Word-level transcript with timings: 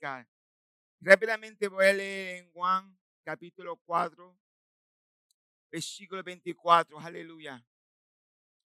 God. 0.00 0.26
Rápidamente 1.00 1.68
voy 1.68 1.86
a 1.86 1.92
leer 1.92 2.38
en 2.38 2.52
Juan 2.52 2.98
capítulo 3.22 3.76
4, 3.76 4.36
versículo 5.70 6.22
24. 6.22 6.98
Aleluya. 6.98 7.64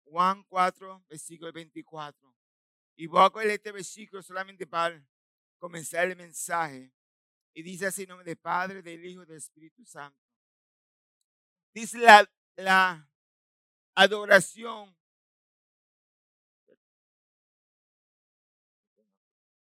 Juan 0.04 0.45
4, 0.45 1.04
versículo 1.09 1.53
24. 1.53 2.35
Y 2.96 3.07
voy 3.07 3.25
a 3.25 3.31
coger 3.31 3.51
este 3.51 3.73
versículo 3.73 4.23
solamente 4.23 4.67
para 4.67 5.04
comenzar 5.59 6.09
el 6.09 6.17
mensaje. 6.17 6.92
Y 7.53 7.63
dice 7.63 7.87
así 7.87 8.03
en 8.03 8.11
nombre 8.11 8.27
del 8.27 8.37
Padre, 8.37 8.83
del 8.83 9.04
Hijo 9.04 9.27
del 9.27 9.38
Espíritu 9.38 9.85
Santo. 9.85 10.19
Dice 11.74 11.99
la 12.56 13.08
adoración. 13.95 14.97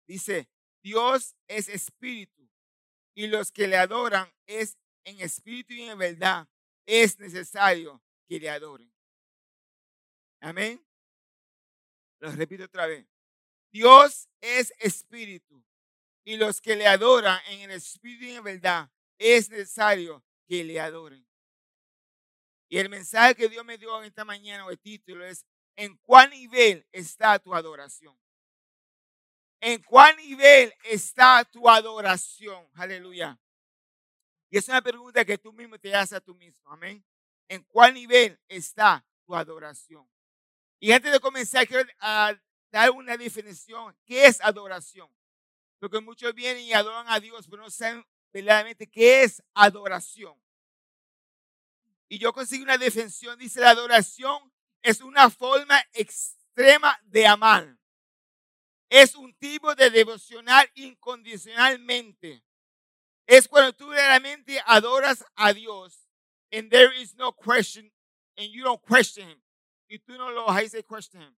Dice, 0.05 0.49
Dios 0.81 1.35
es 1.47 1.69
espíritu 1.69 2.49
y 3.15 3.27
los 3.27 3.51
que 3.51 3.67
le 3.67 3.77
adoran 3.77 4.31
es 4.47 4.77
en 5.03 5.19
espíritu 5.21 5.73
y 5.73 5.83
en 5.83 5.97
verdad. 5.97 6.47
Es 6.85 7.19
necesario 7.19 8.01
que 8.27 8.39
le 8.39 8.49
adoren. 8.49 8.91
Amén. 10.41 10.83
Lo 12.19 12.31
repito 12.31 12.63
otra 12.63 12.87
vez. 12.87 13.05
Dios 13.71 14.27
es 14.41 14.73
espíritu 14.79 15.63
y 16.23 16.37
los 16.37 16.61
que 16.61 16.75
le 16.75 16.87
adoran 16.87 17.39
en 17.47 17.61
el 17.61 17.71
espíritu 17.71 18.25
y 18.25 18.31
en 18.31 18.43
verdad 18.43 18.89
es 19.17 19.49
necesario 19.49 20.23
que 20.47 20.63
le 20.63 20.79
adoren. 20.79 21.25
Y 22.69 22.77
el 22.77 22.89
mensaje 22.89 23.35
que 23.35 23.49
Dios 23.49 23.65
me 23.65 23.77
dio 23.77 24.01
esta 24.03 24.25
mañana 24.25 24.65
o 24.65 24.71
el 24.71 24.79
título 24.79 25.25
es 25.25 25.45
¿En 25.75 25.97
cuál 25.97 26.29
nivel 26.29 26.85
está 26.91 27.39
tu 27.39 27.55
adoración? 27.55 28.17
¿En 29.61 29.81
cuál 29.83 30.15
nivel 30.17 30.73
está 30.83 31.43
tu 31.45 31.69
adoración? 31.69 32.67
Aleluya. 32.75 33.37
Y 34.49 34.57
es 34.57 34.67
una 34.67 34.81
pregunta 34.81 35.25
que 35.25 35.37
tú 35.37 35.51
mismo 35.51 35.77
te 35.77 35.93
haces 35.93 36.13
a 36.13 36.21
tú 36.21 36.33
mismo. 36.33 36.59
Amén. 36.71 37.03
¿En 37.47 37.63
cuál 37.63 37.93
nivel 37.93 38.39
está 38.47 39.05
tu 39.25 39.35
adoración? 39.35 40.09
Y 40.79 40.91
antes 40.91 41.11
de 41.11 41.19
comenzar, 41.19 41.67
quiero 41.67 41.89
ah, 41.99 42.33
dar 42.71 42.91
una 42.91 43.17
definición. 43.17 43.95
¿Qué 44.05 44.25
es 44.25 44.39
adoración? 44.41 45.09
Porque 45.79 45.99
muchos 45.99 46.33
vienen 46.33 46.63
y 46.63 46.73
adoran 46.73 47.07
a 47.09 47.19
Dios, 47.19 47.47
pero 47.49 47.63
no 47.63 47.69
saben 47.69 48.05
verdaderamente 48.31 48.87
qué 48.87 49.23
es 49.23 49.43
adoración. 49.53 50.35
Y 52.07 52.17
yo 52.17 52.33
consigo 52.33 52.63
una 52.63 52.77
definición. 52.77 53.37
Dice, 53.37 53.59
la 53.59 53.71
adoración 53.71 54.51
es 54.81 55.01
una 55.01 55.29
forma 55.29 55.79
extrema 55.93 56.99
de 57.03 57.27
amar. 57.27 57.78
Es 58.89 59.15
un 59.15 59.33
tipo 59.35 59.75
de 59.75 59.89
devocionar 59.89 60.69
incondicionalmente. 60.73 62.43
Es 63.27 63.47
cuando 63.47 63.73
tú 63.73 63.91
realmente 63.91 64.59
adoras 64.65 65.23
a 65.35 65.53
Dios 65.53 66.09
and 66.51 66.71
there 66.71 66.91
is 66.99 67.15
no 67.15 67.31
question 67.31 67.91
and 68.37 68.49
you 68.49 68.63
don't 68.63 68.81
question 68.81 69.29
him. 69.29 69.41
Y 69.87 69.99
tú 69.99 70.17
no 70.17 70.31
lo, 70.31 70.47
say 70.67 70.83
question 70.83 71.21
him? 71.21 71.35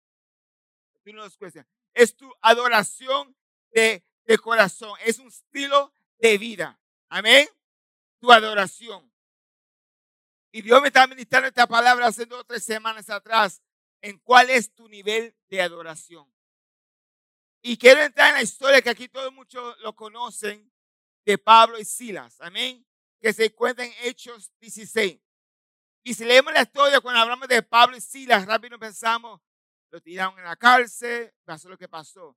Tú 1.04 1.12
no 1.12 1.24
lo 1.24 1.30
question. 1.30 1.66
Es 1.94 2.16
tu 2.16 2.32
adoración 2.40 3.36
de, 3.72 4.04
de 4.24 4.38
corazón. 4.38 4.96
Es 5.04 5.18
un 5.18 5.28
estilo 5.28 5.92
de 6.18 6.38
vida. 6.38 6.78
Amén. 7.08 7.48
Tu 8.20 8.30
adoración. 8.30 9.10
Y 10.52 10.62
Dios 10.62 10.80
me 10.80 10.88
está 10.88 11.06
ministrando 11.06 11.48
esta 11.48 11.66
palabra 11.66 12.06
hace 12.06 12.26
dos 12.26 12.40
o 12.40 12.44
tres 12.44 12.64
semanas 12.64 13.08
atrás 13.08 13.62
en 14.02 14.18
cuál 14.18 14.50
es 14.50 14.74
tu 14.74 14.88
nivel 14.88 15.34
de 15.48 15.62
adoración. 15.62 16.30
Y 17.62 17.76
quiero 17.76 18.00
entrar 18.00 18.30
en 18.30 18.34
la 18.36 18.42
historia 18.42 18.80
que 18.80 18.90
aquí 18.90 19.08
todos 19.08 19.32
muchos 19.32 19.78
lo 19.80 19.94
conocen 19.94 20.70
de 21.26 21.36
Pablo 21.36 21.78
y 21.78 21.84
Silas. 21.84 22.40
Amén. 22.40 22.86
Que 23.20 23.32
se 23.32 23.46
encuentra 23.46 23.84
en 23.84 23.92
Hechos 24.02 24.50
16. 24.60 25.20
Y 26.02 26.14
si 26.14 26.24
leemos 26.24 26.54
la 26.54 26.62
historia, 26.62 27.00
cuando 27.00 27.20
hablamos 27.20 27.46
de 27.48 27.62
Pablo 27.62 27.96
y 27.96 28.00
Silas, 28.00 28.46
rápido 28.46 28.78
pensamos, 28.78 29.40
lo 29.90 30.00
tiraron 30.00 30.38
en 30.38 30.46
la 30.46 30.56
cárcel, 30.56 31.30
pasó 31.44 31.68
lo 31.68 31.76
que 31.76 31.88
pasó. 31.88 32.34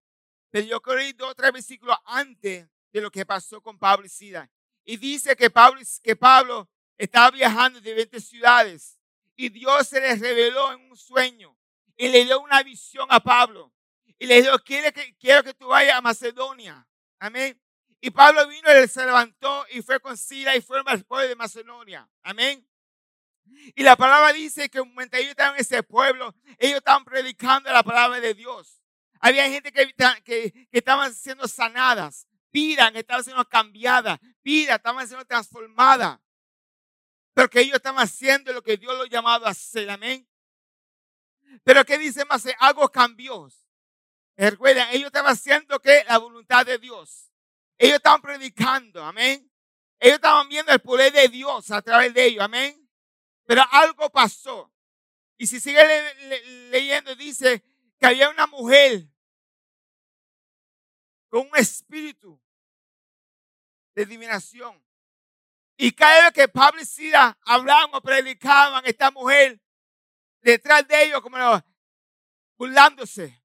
Pero 0.52 0.68
yo 0.68 0.82
quiero 0.82 1.02
ir 1.02 1.16
dos 1.16 1.32
o 1.32 1.36
tres 1.36 1.54
versículos 1.54 1.98
antes 2.04 2.68
de 2.92 3.02
lo 3.02 3.10
que 3.10 3.26
pasó 3.26 3.62
con 3.62 3.80
Pablo 3.80 4.06
y 4.06 4.10
Silas. 4.10 4.50
Y 4.84 4.98
dice 4.98 5.38
que 5.38 5.50
Pablo, 5.50 5.80
que 6.04 6.16
Pablo 6.18 6.70
estaba 6.98 7.32
viajando 7.32 7.80
de 7.80 7.94
20 7.94 8.20
ciudades 8.20 9.00
y 9.38 9.48
Dios 9.48 9.88
se 9.88 10.02
les 10.02 10.20
reveló 10.20 10.74
en 10.74 10.82
un 10.92 10.98
sueño 10.98 11.58
y 11.96 12.10
le 12.10 12.26
dio 12.26 12.42
una 12.42 12.62
visión 12.62 13.08
a 13.10 13.22
Pablo 13.22 13.74
y 14.20 14.26
le 14.26 14.42
dijo, 14.42 14.58
quiero 14.60 14.92
que, 14.92 15.16
quiero 15.18 15.44
que 15.44 15.54
tú 15.54 15.68
vayas 15.68 15.98
a 15.98 16.02
Macedonia. 16.02 16.88
Amén. 17.20 17.60
Y 18.02 18.12
Pablo 18.12 18.48
vino 18.48 18.68
y 18.84 18.88
se 18.88 19.06
levantó 19.06 19.66
y 19.72 19.82
fue 19.82 20.00
con 20.00 20.18
Sila 20.18 20.56
y 20.56 20.62
fue 20.62 20.82
al 20.86 21.06
pueblo 21.06 21.28
de 21.28 21.36
Macedonia. 21.36 22.10
Amén. 22.22 22.68
Y 23.76 23.84
la 23.84 23.96
palabra 23.96 24.34
dice 24.34 24.70
que 24.70 24.84
mientras 24.84 25.22
ellos 25.22 25.32
estaban 25.32 25.56
en 25.56 25.62
ese 25.62 25.84
pueblo, 25.84 26.36
ellos 26.58 26.78
estaban 26.78 27.06
predicando 27.06 27.72
la 27.72 27.84
palabra 27.84 28.20
de 28.20 28.34
Dios. 28.34 28.82
Había 29.20 29.50
gente 29.50 29.72
que, 29.72 29.94
que, 30.24 30.52
que 30.52 30.78
estaban 30.78 31.14
siendo 31.14 31.48
sanadas, 31.48 32.28
vidas 32.52 32.92
que 32.92 33.00
estaban 33.00 33.24
siendo 33.24 33.48
cambiadas, 33.48 34.20
vidas 34.44 34.78
estaban 34.78 35.08
siendo 35.08 35.26
transformadas. 35.26 36.20
Pero 37.34 37.50
que 37.50 37.62
ellos 37.62 37.76
estaban 37.76 38.04
haciendo 38.04 38.52
lo 38.54 38.62
que 38.62 38.78
Dios 38.78 38.98
lo 38.98 39.06
llamado 39.06 39.46
a 39.48 39.52
hacer. 39.52 39.90
Amén. 39.90 40.28
Pero 41.64 41.86
que 41.86 41.98
dice 41.98 42.26
más, 42.26 42.46
algo 42.60 42.90
cambió. 42.90 43.50
Recuerden, 44.36 44.88
ellos 44.92 45.08
estaban 45.08 45.32
haciendo 45.32 45.80
que 45.80 46.04
la 46.06 46.18
voluntad 46.18 46.66
de 46.66 46.78
Dios. 46.78 47.32
Ellos 47.78 47.98
estaban 47.98 48.22
predicando, 48.22 49.04
amén. 49.04 49.50
Ellos 50.00 50.16
estaban 50.16 50.50
viendo 50.50 50.72
el 50.72 50.80
poder 50.80 51.14
de 51.14 51.28
Dios 51.28 51.70
a 51.72 51.82
través 51.82 52.14
de 52.14 52.26
ellos, 52.26 52.44
amén. 52.44 52.90
Pero 53.46 53.64
algo 53.72 54.10
pasó. 54.10 54.72
Y 55.38 55.48
si 55.48 55.60
sigue 55.60 55.84
leyendo, 56.70 57.16
dice 57.16 57.64
que 58.00 58.06
había 58.06 58.30
una 58.30 58.48
mujer 58.48 59.08
con 61.30 61.48
un 61.48 61.56
espíritu 61.56 62.40
de 63.96 64.04
adivinación. 64.04 64.84
Y 65.78 65.92
cada 65.92 66.24
vez 66.26 66.34
que 66.34 66.48
Pablo 66.48 66.82
y 66.82 66.86
Sila 66.86 67.38
hablaban 67.42 67.90
o 67.94 68.02
predicaban, 68.02 68.86
esta 68.86 69.12
mujer 69.12 69.60
detrás 70.42 70.88
de 70.88 71.04
ellos, 71.04 71.22
como 71.22 71.38
burlándose. 72.58 73.43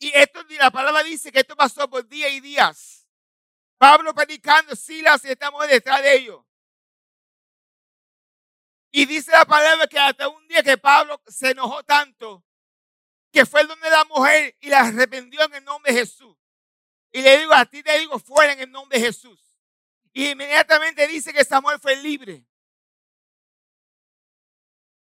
Y 0.00 0.10
esto, 0.14 0.42
la 0.48 0.70
palabra 0.70 1.02
dice 1.02 1.30
que 1.30 1.40
esto 1.40 1.54
pasó 1.54 1.88
por 1.88 2.08
días 2.08 2.32
y 2.32 2.40
días. 2.40 3.06
Pablo 3.76 4.14
predicando, 4.14 4.74
Silas 4.74 5.24
y 5.24 5.28
esta 5.28 5.50
mujer 5.50 5.70
detrás 5.70 6.02
de 6.02 6.14
ellos. 6.14 6.44
Y 8.90 9.04
dice 9.04 9.30
la 9.30 9.44
palabra 9.44 9.86
que 9.86 9.98
hasta 9.98 10.26
un 10.26 10.48
día 10.48 10.62
que 10.62 10.78
Pablo 10.78 11.20
se 11.28 11.50
enojó 11.50 11.84
tanto 11.84 12.44
que 13.30 13.46
fue 13.46 13.64
donde 13.64 13.88
la 13.90 14.04
mujer 14.06 14.56
y 14.60 14.68
la 14.68 14.80
arrepintió 14.80 15.44
en 15.44 15.54
el 15.54 15.64
nombre 15.64 15.92
de 15.92 16.00
Jesús. 16.00 16.36
Y 17.12 17.22
le 17.22 17.38
digo, 17.38 17.52
a 17.52 17.64
ti 17.66 17.82
te 17.82 17.98
digo, 17.98 18.18
fuera 18.18 18.54
en 18.54 18.60
el 18.60 18.70
nombre 18.70 18.98
de 18.98 19.06
Jesús. 19.06 19.38
Y 20.12 20.30
inmediatamente 20.30 21.06
dice 21.06 21.32
que 21.32 21.44
Samuel 21.44 21.78
fue 21.78 21.94
libre. 21.96 22.44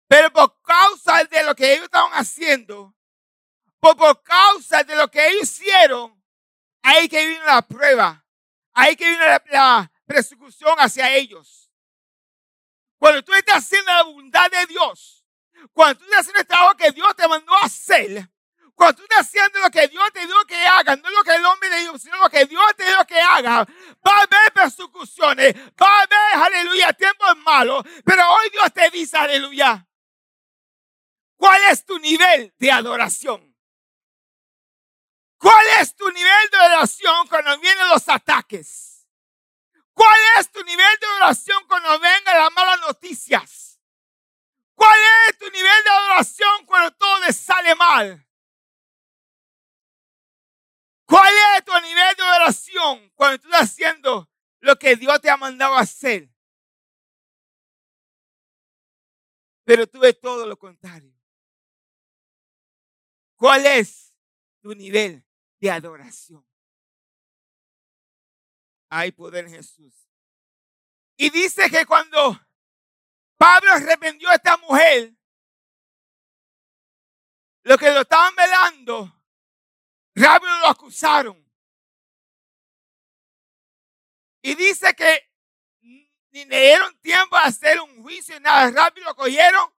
Pero 0.08 0.31
por 0.31 0.62
causa 0.62 1.24
de 1.24 1.44
lo 1.44 1.56
que 1.56 1.74
ellos 1.74 1.85
estaban 1.85 2.12
haciendo, 2.14 2.97
por, 3.79 3.95
por 3.97 4.21
causa 4.23 4.83
de 4.83 4.95
lo 4.95 5.09
que 5.09 5.39
hicieron, 5.41 6.17
ahí 6.81 7.07
que 7.07 7.27
vino 7.27 7.45
la 7.45 7.61
prueba, 7.61 8.25
ahí 8.73 8.95
que 8.95 9.09
vino 9.09 9.23
la, 9.51 9.91
persecución 10.05 10.75
hacia 10.79 11.13
ellos. 11.13 11.69
Cuando 12.97 13.21
tú 13.23 13.33
estás 13.33 13.57
haciendo 13.57 13.91
la 13.91 14.03
voluntad 14.03 14.49
de 14.49 14.66
Dios, 14.67 15.25
cuando 15.73 15.99
tú 15.99 16.05
estás 16.05 16.21
haciendo 16.21 16.39
el 16.39 16.47
trabajo 16.47 16.77
que 16.77 16.91
Dios 16.91 17.16
te 17.16 17.27
mandó 17.27 17.53
a 17.53 17.66
hacer, 17.66 18.29
cuando 18.73 18.97
tú 18.97 19.03
estás 19.03 19.27
haciendo 19.27 19.59
lo 19.59 19.69
que 19.69 19.87
Dios 19.87 20.03
te 20.13 20.21
dijo 20.21 20.45
que 20.45 20.55
haga, 20.55 20.95
no 20.95 21.09
lo 21.09 21.23
que 21.23 21.35
el 21.35 21.45
hombre 21.45 21.69
le 21.69 21.79
dijo, 21.79 21.97
sino 21.97 22.16
lo 22.17 22.29
que 22.29 22.45
Dios 22.45 22.63
te 22.75 22.85
dijo 22.85 23.05
que 23.05 23.19
haga, 23.19 23.66
va 24.07 24.11
a 24.17 24.22
haber 24.22 24.53
persecuciones, 24.53 25.55
va 25.81 25.87
a 25.87 26.02
haber, 26.03 26.46
aleluya, 26.46 26.93
tiempos 26.93 27.37
malos, 27.37 27.84
pero 28.05 28.23
hoy 28.29 28.49
Dios 28.52 28.72
te 28.73 28.90
dice, 28.91 29.17
aleluya, 29.17 29.85
¿cuál 31.35 31.61
es 31.72 31.85
tu 31.85 31.99
nivel 31.99 32.53
de 32.57 32.72
adoración? 32.72 33.47
¿Cuál 35.37 35.66
es 35.81 35.95
tu 35.95 36.09
nivel 36.09 36.49
de 36.51 36.57
oración 36.57 37.28
cuando 37.28 37.59
vienen 37.59 37.87
los 37.89 38.07
ataques? 38.09 39.07
¿Cuál 39.93 40.19
es 40.39 40.51
tu 40.51 40.63
nivel 40.63 40.99
de 40.99 41.07
oración 41.07 41.63
cuando 41.67 41.99
vengan 41.99 42.37
las 42.37 42.51
malas 42.51 42.79
noticias? 42.81 43.79
¿Cuál 44.75 44.99
es 45.28 45.37
tu 45.37 45.49
nivel 45.49 45.84
de 45.84 45.89
oración 45.89 46.66
cuando 46.66 46.91
todo 46.91 47.19
les 47.22 47.35
sale 47.37 47.75
mal? 47.75 48.28
¿Cuál 51.05 51.34
es 51.55 51.66
tu 51.66 51.79
nivel 51.81 52.16
de 52.16 52.23
oración 52.23 53.11
cuando 53.16 53.40
tú 53.40 53.47
estás 53.47 53.72
haciendo 53.72 54.29
lo 54.59 54.78
que 54.78 54.95
Dios 54.95 55.22
te 55.22 55.29
ha 55.29 55.37
mandado 55.37 55.75
a 55.75 55.81
hacer? 55.81 56.29
Pero 59.63 59.87
tú 59.87 59.99
ves 59.99 60.19
todo 60.19 60.45
lo 60.45 60.57
contrario. 60.57 61.13
¿Cuál 63.35 63.66
es 63.66 64.13
tu 64.61 64.73
nivel 64.73 65.27
de 65.59 65.71
adoración? 65.71 66.45
Hay 68.89 69.11
poder 69.11 69.45
en 69.45 69.51
Jesús. 69.51 69.93
Y 71.17 71.29
dice 71.29 71.69
que 71.69 71.85
cuando 71.85 72.39
Pablo 73.37 73.71
arrepentió 73.71 74.29
a 74.29 74.35
esta 74.35 74.57
mujer, 74.57 75.13
los 77.63 77.77
que 77.77 77.91
lo 77.91 78.01
estaban 78.01 78.35
velando, 78.35 79.13
rápido 80.15 80.59
lo 80.59 80.67
acusaron. 80.67 81.45
Y 84.41 84.55
dice 84.55 84.93
que 84.93 85.29
ni 85.81 86.45
le 86.45 86.61
dieron 86.61 86.97
tiempo 86.99 87.35
a 87.35 87.43
hacer 87.43 87.81
un 87.81 88.01
juicio, 88.01 88.39
nada, 88.39 88.71
rápido 88.71 89.07
lo 89.07 89.15
cogieron 89.15 89.73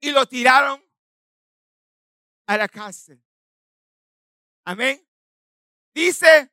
y 0.00 0.10
lo 0.12 0.24
tiraron 0.26 0.82
a 2.46 2.56
la 2.56 2.68
cárcel. 2.68 3.22
Amén. 4.70 5.04
Dice 5.92 6.48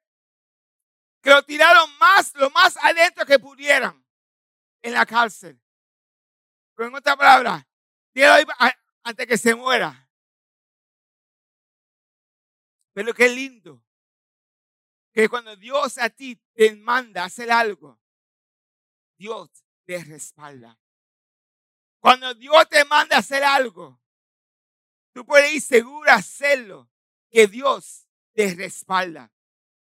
que 1.22 1.30
lo 1.30 1.44
tiraron 1.44 1.96
más, 2.00 2.34
lo 2.34 2.50
más 2.50 2.76
adentro 2.78 3.28
que 3.28 3.38
pudieran 3.38 4.04
en 4.82 4.94
la 4.94 5.06
cárcel. 5.06 5.62
Pero 6.74 6.90
en 6.90 6.96
otra 6.96 7.16
palabra, 7.16 7.70
antes 9.04 9.28
que 9.28 9.38
se 9.38 9.54
muera. 9.54 10.10
Pero 12.94 13.14
qué 13.14 13.30
lindo. 13.30 13.86
Que 15.14 15.30
cuando 15.30 15.56
Dios 15.56 16.00
a 16.00 16.10
ti 16.10 16.42
te 16.56 16.76
manda 16.76 17.24
hacer 17.24 17.52
algo, 17.52 18.02
Dios 19.16 19.64
te 19.86 20.04
respalda. 20.04 20.76
Cuando 22.00 22.34
Dios 22.34 22.68
te 22.68 22.84
manda 22.86 23.20
hacer 23.20 23.44
algo, 23.44 24.02
tú 25.14 25.24
puedes 25.24 25.54
ir 25.54 25.62
seguro 25.62 26.10
a 26.10 26.16
hacerlo, 26.16 26.90
que 27.30 27.46
Dios 27.46 28.07
te 28.38 28.54
respalda. 28.54 29.32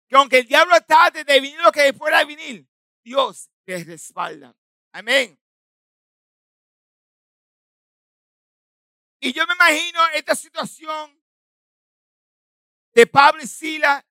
Que 0.07 0.15
aunque 0.15 0.37
el 0.37 0.47
diablo 0.47 0.79
trate 0.81 1.23
de 1.23 1.41
venir 1.41 1.59
lo 1.61 1.71
que 1.71 1.91
fuera 1.93 2.19
a 2.19 2.25
venir, 2.25 2.63
Dios 3.03 3.49
te 3.63 3.83
respalda. 3.83 4.55
Amén. 4.91 5.35
Y 9.19 9.33
yo 9.33 9.47
me 9.47 9.55
imagino 9.55 9.99
esta 10.09 10.35
situación 10.35 11.19
de 12.93 13.07
Pablo 13.07 13.41
y 13.41 13.47
Sila, 13.47 14.05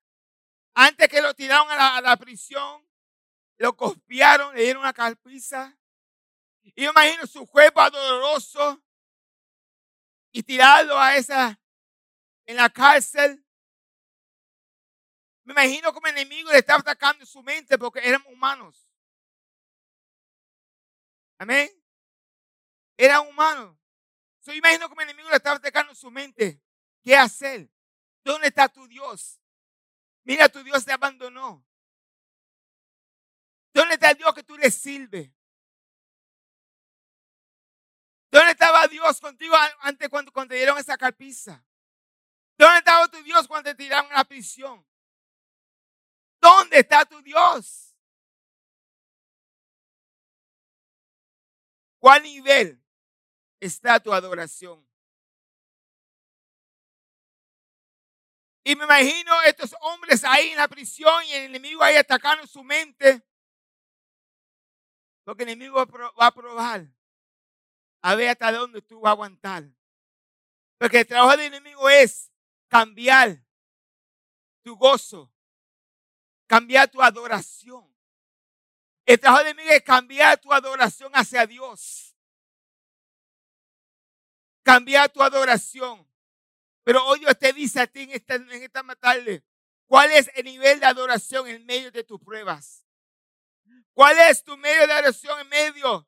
antes 0.73 1.07
que 1.07 1.21
lo 1.21 1.33
tiraron 1.33 1.71
a 1.71 2.01
la, 2.01 2.17
prisión, 2.17 2.85
lo 3.57 3.77
copiaron, 3.77 4.53
le 4.53 4.63
dieron 4.63 4.81
una 4.81 4.91
carpiza. 4.91 5.73
Y 6.61 6.83
yo 6.83 6.91
imagino 6.91 7.25
su 7.25 7.47
cuerpo 7.47 7.89
doloroso 7.89 8.83
y 10.33 10.43
tirarlo 10.43 10.99
a 10.99 11.15
esa 11.15 11.57
en 12.45 12.57
la 12.57 12.69
cárcel. 12.69 13.44
Me 15.45 15.53
imagino 15.53 15.93
como 15.93 16.07
el 16.07 16.17
enemigo 16.17 16.51
le 16.51 16.57
estaba 16.57 16.79
atacando 16.79 17.25
su 17.25 17.41
mente 17.43 17.77
porque 17.77 17.99
eran 18.03 18.23
humanos. 18.27 18.89
Amén. 21.37 21.69
Eran 22.97 23.27
humanos. 23.27 23.77
Yo 24.41 24.53
imagino 24.53 24.89
como 24.89 25.01
el 25.01 25.09
enemigo 25.09 25.29
le 25.29 25.35
estaba 25.35 25.57
atacando 25.57 25.93
su 25.93 26.09
mente. 26.09 26.59
¿Qué 27.03 27.15
hacer? 27.15 27.69
¿Dónde 28.23 28.47
está 28.47 28.67
tu 28.67 28.87
Dios? 28.87 29.39
Mira, 30.23 30.49
tu 30.49 30.63
Dios 30.63 30.83
te 30.83 30.91
abandonó. 30.91 31.63
¿Dónde 33.71 33.93
está 33.93 34.11
el 34.11 34.17
Dios 34.17 34.33
que 34.33 34.43
tú 34.43 34.57
le 34.57 34.71
sirves? 34.71 35.29
¿Dónde 38.31 38.51
estaba 38.51 38.87
Dios 38.87 39.21
contigo 39.21 39.55
antes 39.81 40.09
cuando, 40.09 40.31
cuando 40.31 40.53
te 40.53 40.55
dieron 40.55 40.77
esa 40.79 40.97
carpiza? 40.97 41.63
¿Dónde 42.57 42.79
estaba 42.79 43.07
tu 43.09 43.21
Dios 43.21 43.47
cuando 43.47 43.69
te 43.69 43.75
tiraron 43.75 44.11
a 44.11 44.15
la 44.15 44.23
prisión? 44.25 44.83
¿Dónde 46.45 46.77
está 46.77 47.03
tu 47.05 47.19
Dios? 47.23 47.97
¿Cuál 51.97 52.21
nivel 52.21 52.79
está 53.59 53.99
tu 53.99 54.13
adoración? 54.13 54.87
Y 58.63 58.75
me 58.75 58.83
imagino 58.83 59.41
estos 59.41 59.75
hombres 59.81 60.23
ahí 60.23 60.49
en 60.49 60.57
la 60.57 60.67
prisión 60.67 61.23
y 61.25 61.31
el 61.31 61.45
enemigo 61.45 61.81
ahí 61.81 61.95
atacando 61.95 62.45
su 62.45 62.63
mente. 62.63 63.23
Porque 65.23 65.41
el 65.43 65.49
enemigo 65.49 65.77
va 65.77 66.27
a 66.27 66.31
probar 66.31 66.85
a 68.03 68.13
ver 68.13 68.29
hasta 68.29 68.51
dónde 68.51 68.83
tú 68.83 68.99
vas 68.99 69.09
a 69.09 69.13
aguantar. 69.13 69.63
Porque 70.77 70.99
el 70.99 71.07
trabajo 71.07 71.31
del 71.31 71.47
enemigo 71.47 71.89
es 71.89 72.31
cambiar 72.67 73.43
tu 74.61 74.75
gozo, 74.75 75.31
cambiar 76.47 76.89
tu 76.89 77.01
adoración. 77.01 77.85
El 79.05 79.19
trabajo 79.19 79.43
del 79.43 79.53
enemigo 79.53 79.73
es 79.73 79.83
cambiar 79.83 80.39
tu 80.39 80.51
adoración 80.51 81.11
hacia 81.13 81.45
Dios. 81.45 82.15
Cambiar 84.63 85.09
tu 85.09 85.21
adoración. 85.21 86.07
Pero 86.83 87.05
hoy 87.05 87.19
Dios 87.19 87.37
te 87.37 87.53
dice 87.53 87.81
a 87.81 87.87
ti 87.87 88.03
en 88.03 88.11
esta, 88.11 88.35
en 88.35 88.51
esta 88.51 88.83
tarde, 88.95 89.43
¿cuál 89.85 90.11
es 90.11 90.29
el 90.35 90.45
nivel 90.45 90.79
de 90.79 90.85
adoración 90.85 91.47
en 91.47 91.65
medio 91.65 91.91
de 91.91 92.03
tus 92.03 92.19
pruebas? 92.19 92.85
¿Cuál 93.93 94.17
es 94.19 94.43
tu 94.43 94.57
medio 94.57 94.85
de 94.87 94.93
adoración 94.93 95.39
en 95.39 95.49
medio 95.49 96.07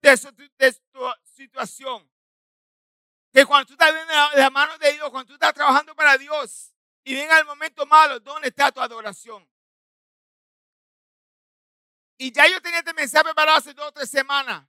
de, 0.00 0.16
tu 0.92 1.00
situación? 1.24 2.08
Que 3.32 3.46
cuando 3.46 3.66
tú 3.66 3.72
estás 3.72 3.92
viendo 3.92 4.12
la, 4.12 4.50
mano 4.50 4.76
de 4.78 4.92
Dios, 4.92 5.10
cuando 5.10 5.28
tú 5.28 5.34
estás 5.34 5.54
trabajando 5.54 5.94
para 5.96 6.18
Dios 6.18 6.73
y 7.04 7.14
venga 7.14 7.38
el 7.38 7.44
momento 7.44 7.84
malo, 7.86 8.18
¿dónde 8.18 8.48
está 8.48 8.72
tu 8.72 8.80
adoración? 8.80 9.46
Y 12.16 12.32
ya 12.32 12.48
yo 12.48 12.60
tenía 12.62 12.78
este 12.78 12.94
mensaje 12.94 13.24
preparado 13.24 13.58
hace 13.58 13.74
dos 13.74 13.88
o 13.88 13.92
tres 13.92 14.10
semanas. 14.10 14.66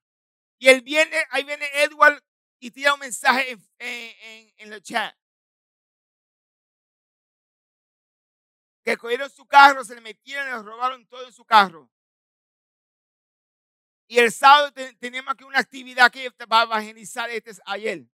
Y 0.58 0.68
el 0.68 0.82
viernes, 0.82 1.24
ahí 1.30 1.44
viene 1.44 1.66
Edward 1.74 2.22
y 2.60 2.72
tira 2.72 2.94
un 2.94 3.00
mensaje 3.00 3.52
en, 3.52 3.66
en, 3.80 4.54
en, 4.58 4.74
el 4.74 4.82
chat. 4.82 5.16
Que 8.84 8.98
cogieron 8.98 9.30
su 9.30 9.46
carro, 9.46 9.84
se 9.84 9.96
le 9.96 10.02
metieron 10.02 10.46
le 10.46 10.62
robaron 10.62 11.06
todo 11.08 11.26
en 11.26 11.34
su 11.34 11.46
carro. 11.46 11.90
Y 14.08 14.20
el 14.20 14.32
sábado 14.32 14.72
tenemos 15.00 15.34
aquí 15.34 15.44
una 15.44 15.60
actividad 15.60 16.12
que 16.12 16.30
va 16.52 16.62
a 16.62 16.64
evangelizar 16.64 17.30
este 17.30 17.52
ayer. 17.66 18.06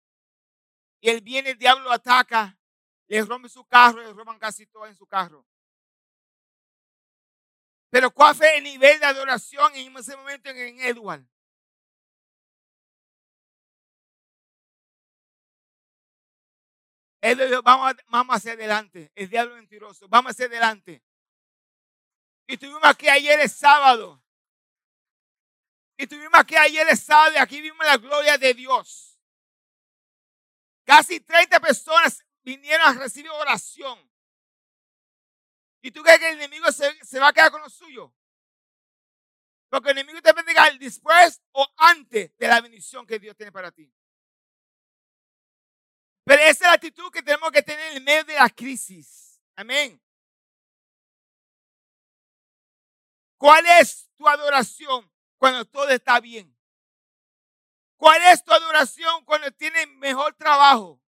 Y 1.02 1.10
el 1.10 1.22
viene, 1.22 1.52
el 1.52 1.58
diablo 1.58 1.92
ataca, 1.92 2.58
le 3.12 3.26
rompe 3.26 3.50
su 3.50 3.66
carro, 3.66 4.00
le 4.00 4.14
roban 4.14 4.40
casi 4.40 4.66
todo 4.68 4.86
en 4.86 4.96
su 4.96 5.06
carro. 5.06 5.46
Pero 7.90 8.10
¿cuál 8.10 8.34
fue 8.34 8.58
el 8.58 8.64
nivel 8.64 9.02
de 9.02 9.06
adoración 9.06 9.76
en 9.76 9.98
ese 9.98 10.16
momento 10.16 10.50
en 10.50 10.80
Edward? 10.80 11.26
Él 17.20 17.38
dijo, 17.38 17.62
vamos, 17.62 17.96
vamos 18.08 18.38
hacia 18.38 18.54
adelante. 18.54 19.12
El 19.14 19.30
diablo 19.30 19.56
mentiroso. 19.56 20.08
Vamos 20.08 20.32
hacia 20.32 20.46
adelante. 20.46 21.04
Y 22.48 22.54
estuvimos 22.54 22.86
aquí 22.86 23.10
ayer 23.10 23.42
el 23.42 23.50
sábado. 23.50 24.24
Y 25.98 26.04
estuvimos 26.04 26.40
aquí 26.40 26.56
ayer 26.56 26.88
el 26.90 26.98
sábado 26.98 27.36
aquí 27.40 27.60
vimos 27.60 27.86
la 27.86 27.98
gloria 27.98 28.38
de 28.38 28.54
Dios. 28.54 29.20
Casi 30.86 31.20
30 31.20 31.60
personas 31.60 32.24
vinieron 32.44 32.88
a 32.88 33.00
recibir 33.00 33.32
oración. 33.32 34.00
¿Y 35.82 35.92
tú 35.92 36.02
crees 36.04 36.20
que 36.20 36.30
el 36.30 36.38
enemigo 36.38 36.72
se, 36.72 36.94
se 37.04 37.20
va 37.20 37.30
a 37.30 37.34
quedar 37.34 37.52
con 37.52 37.62
lo 37.62 37.70
suyo? 37.70 38.14
Porque 39.70 39.92
el 39.92 39.98
enemigo 40.00 40.22
te 40.22 40.34
bendiga 40.34 40.70
después 40.72 41.42
o 41.54 41.68
antes 41.78 42.38
de 42.38 42.48
la 42.48 42.62
bendición 42.62 43.06
que 43.08 43.20
Dios 43.20 43.36
tiene 43.36 43.52
para 43.52 43.72
ti. 43.72 43.92
Pero 46.24 46.42
esa 46.44 46.52
es 46.52 46.62
la 46.62 46.74
actitud 46.74 47.12
que 47.12 47.24
tenemos 47.24 47.52
que 47.52 47.64
tener 47.64 47.98
en 47.98 48.04
medio 48.04 48.24
de 48.26 48.36
la 48.36 48.50
crisis. 48.50 49.42
Amén. 49.56 50.00
¿Cuál 53.38 53.66
es 53.80 54.08
tu 54.16 54.28
adoración 54.28 55.12
cuando 55.40 55.66
todo 55.66 55.90
está 55.90 56.20
bien? 56.20 56.56
¿Cuál 57.98 58.22
es 58.24 58.44
tu 58.44 58.54
adoración 58.54 59.26
cuando 59.26 59.52
tienes 59.52 59.88
mejor 59.88 60.36
trabajo? 60.36 61.01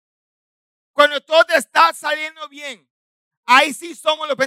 Cuando 0.94 1.22
todo 1.22 1.46
está 1.56 1.94
saliendo 1.94 2.48
bien. 2.50 2.88
Ahí 3.46 3.74
sí 3.74 3.96
somos 3.96 4.28
los 4.28 4.38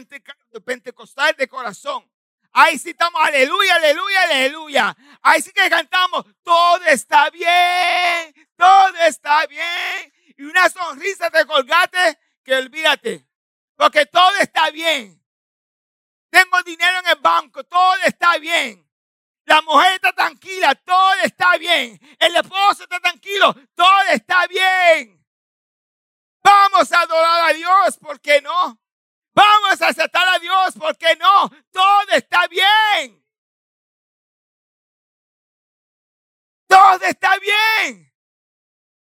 pentecostales 0.65 1.37
de 1.37 1.49
corazón. 1.49 2.09
Ahí 2.53 2.79
sí 2.79 2.91
estamos, 2.91 3.21
aleluya, 3.23 3.75
aleluya, 3.75 4.23
aleluya. 4.23 4.97
Ahí 5.23 5.43
sí 5.43 5.53
que 5.53 5.69
cantamos, 5.69 6.25
todo 6.43 6.85
está 6.85 7.29
bien, 7.31 8.33
todo 8.57 8.95
está 9.07 9.47
bien 9.47 10.15
y 10.37 10.45
una 10.45 10.69
sonrisa 10.69 11.31
te 11.31 11.45
colgate 11.47 12.19
que 12.45 12.55
olvídate. 12.55 13.27
Porque 13.77 14.07
todo 14.07 14.37
está 14.41 14.71
bien. 14.71 15.21
Tengo 16.31 16.63
dinero 16.63 17.01
en 17.01 17.09
el 17.09 17.17
banco, 17.17 17.65
todo 17.65 17.97
está 18.05 18.39
bien. 18.39 18.89
La 19.47 19.61
mujer 19.63 19.95
está 19.95 20.13
tranquila, 20.13 20.75
todo 20.75 21.15
está 21.25 21.57
bien. 21.59 22.01
El 22.19 22.37
esposo 22.37 22.85
está 22.85 23.01
tranquilo, 23.01 23.55
todo 23.75 24.03
está 24.11 24.47
bien. 24.47 25.24
Vamos 26.45 26.93
a 26.93 27.01
adorar 27.01 27.51
a 27.51 27.53
Dios, 27.55 27.97
¿por 27.99 28.21
qué 28.21 28.43
no? 28.43 28.79
Vamos 29.33 29.81
a 29.81 29.89
aceptar 29.89 30.29
a 30.29 30.39
Dios, 30.39 30.75
¿por 30.79 30.97
qué 30.99 31.17
no? 31.17 31.49
Todo 31.73 32.09
está 32.13 32.47
bien. 32.49 33.25
Todo 36.67 37.01
está 37.07 37.39
bien. 37.39 38.13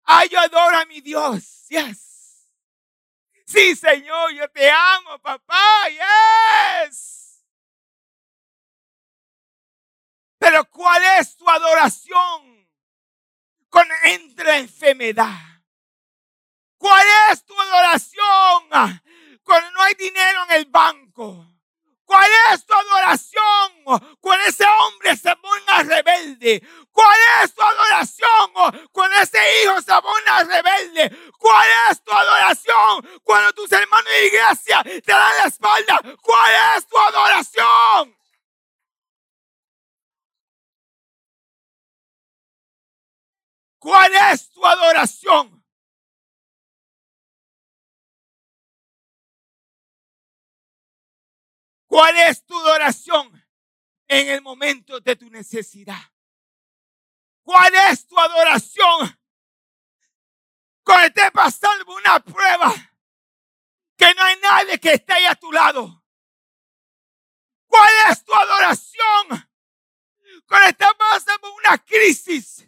Ay, 0.03 0.29
yo 0.29 0.39
adoro 0.39 0.77
a 0.77 0.85
mi 0.85 0.99
Dios. 0.99 1.67
Yes. 1.69 2.49
Sí, 3.45 3.75
Señor, 3.75 4.31
yo 4.31 4.49
te 4.49 4.69
amo, 4.71 5.19
papá. 5.19 5.87
Yes. 5.89 7.45
Pero 10.39 10.65
¿cuál 10.71 11.03
es 11.19 11.35
tu 11.35 11.47
adoración 11.47 12.67
con 13.69 13.87
entre 14.03 14.57
enfermedad? 14.57 15.56
¿Cuál 16.77 17.05
es 17.31 17.43
tu 17.45 17.59
adoración 17.59 19.03
cuando 19.43 19.71
no 19.71 19.81
hay 19.81 19.93
dinero 19.95 20.43
en 20.49 20.55
el 20.57 20.65
banco? 20.65 21.45
¿Cuál 22.05 22.29
es 22.53 22.65
tu 22.65 22.73
adoración 22.73 23.83
cuando 24.21 24.45
ese 24.45 24.65
hombre 24.65 25.17
se 25.17 25.35
ponga 25.35 25.83
rebelde? 25.83 26.65
¿Cuál 26.91 27.17
es 27.43 27.53
tu 27.53 27.61
adoración 27.61 28.89
cuando 28.93 29.17
ese 29.17 29.39
hijo 29.63 29.81
se 29.81 30.01
ponga 30.01 30.43
rebelde? 30.43 31.31
¿Cuál 31.37 31.67
es 31.91 32.01
tu 32.01 32.11
adoración 32.13 33.21
cuando 33.23 33.51
tus 33.53 33.71
hermanos 33.71 34.09
de 34.09 34.27
iglesia 34.27 34.83
te 34.83 35.11
dan 35.11 35.37
la 35.37 35.45
espalda? 35.47 35.99
¿Cuál 36.21 36.53
es 36.77 36.87
tu 36.87 36.97
adoración? 36.97 38.17
¿Cuál 43.79 44.15
es 44.31 44.49
tu 44.51 44.65
adoración? 44.65 45.66
¿Cuál 51.87 52.17
es 52.17 52.45
tu 52.45 52.57
adoración 52.59 53.31
en 54.07 54.27
el 54.27 54.41
momento 54.41 54.99
de 54.99 55.15
tu 55.15 55.29
necesidad? 55.29 56.01
¿Cuál 57.43 57.73
es 57.89 58.05
tu 58.05 58.19
adoración 58.19 59.17
cuando 60.83 61.07
estés 61.07 61.31
pasando 61.31 61.95
una 61.95 62.19
prueba 62.19 62.73
que 63.95 64.13
no 64.13 64.21
hay 64.21 64.35
nadie 64.41 64.79
que 64.79 64.93
esté 64.93 65.13
ahí 65.13 65.25
a 65.25 65.35
tu 65.35 65.49
lado? 65.51 66.03
¿Cuál 67.67 67.89
es 68.09 68.23
tu 68.23 68.33
adoración 68.33 69.49
cuando 70.45 70.67
estás 70.67 70.93
pasando 70.95 71.53
una 71.55 71.77
crisis 71.77 72.67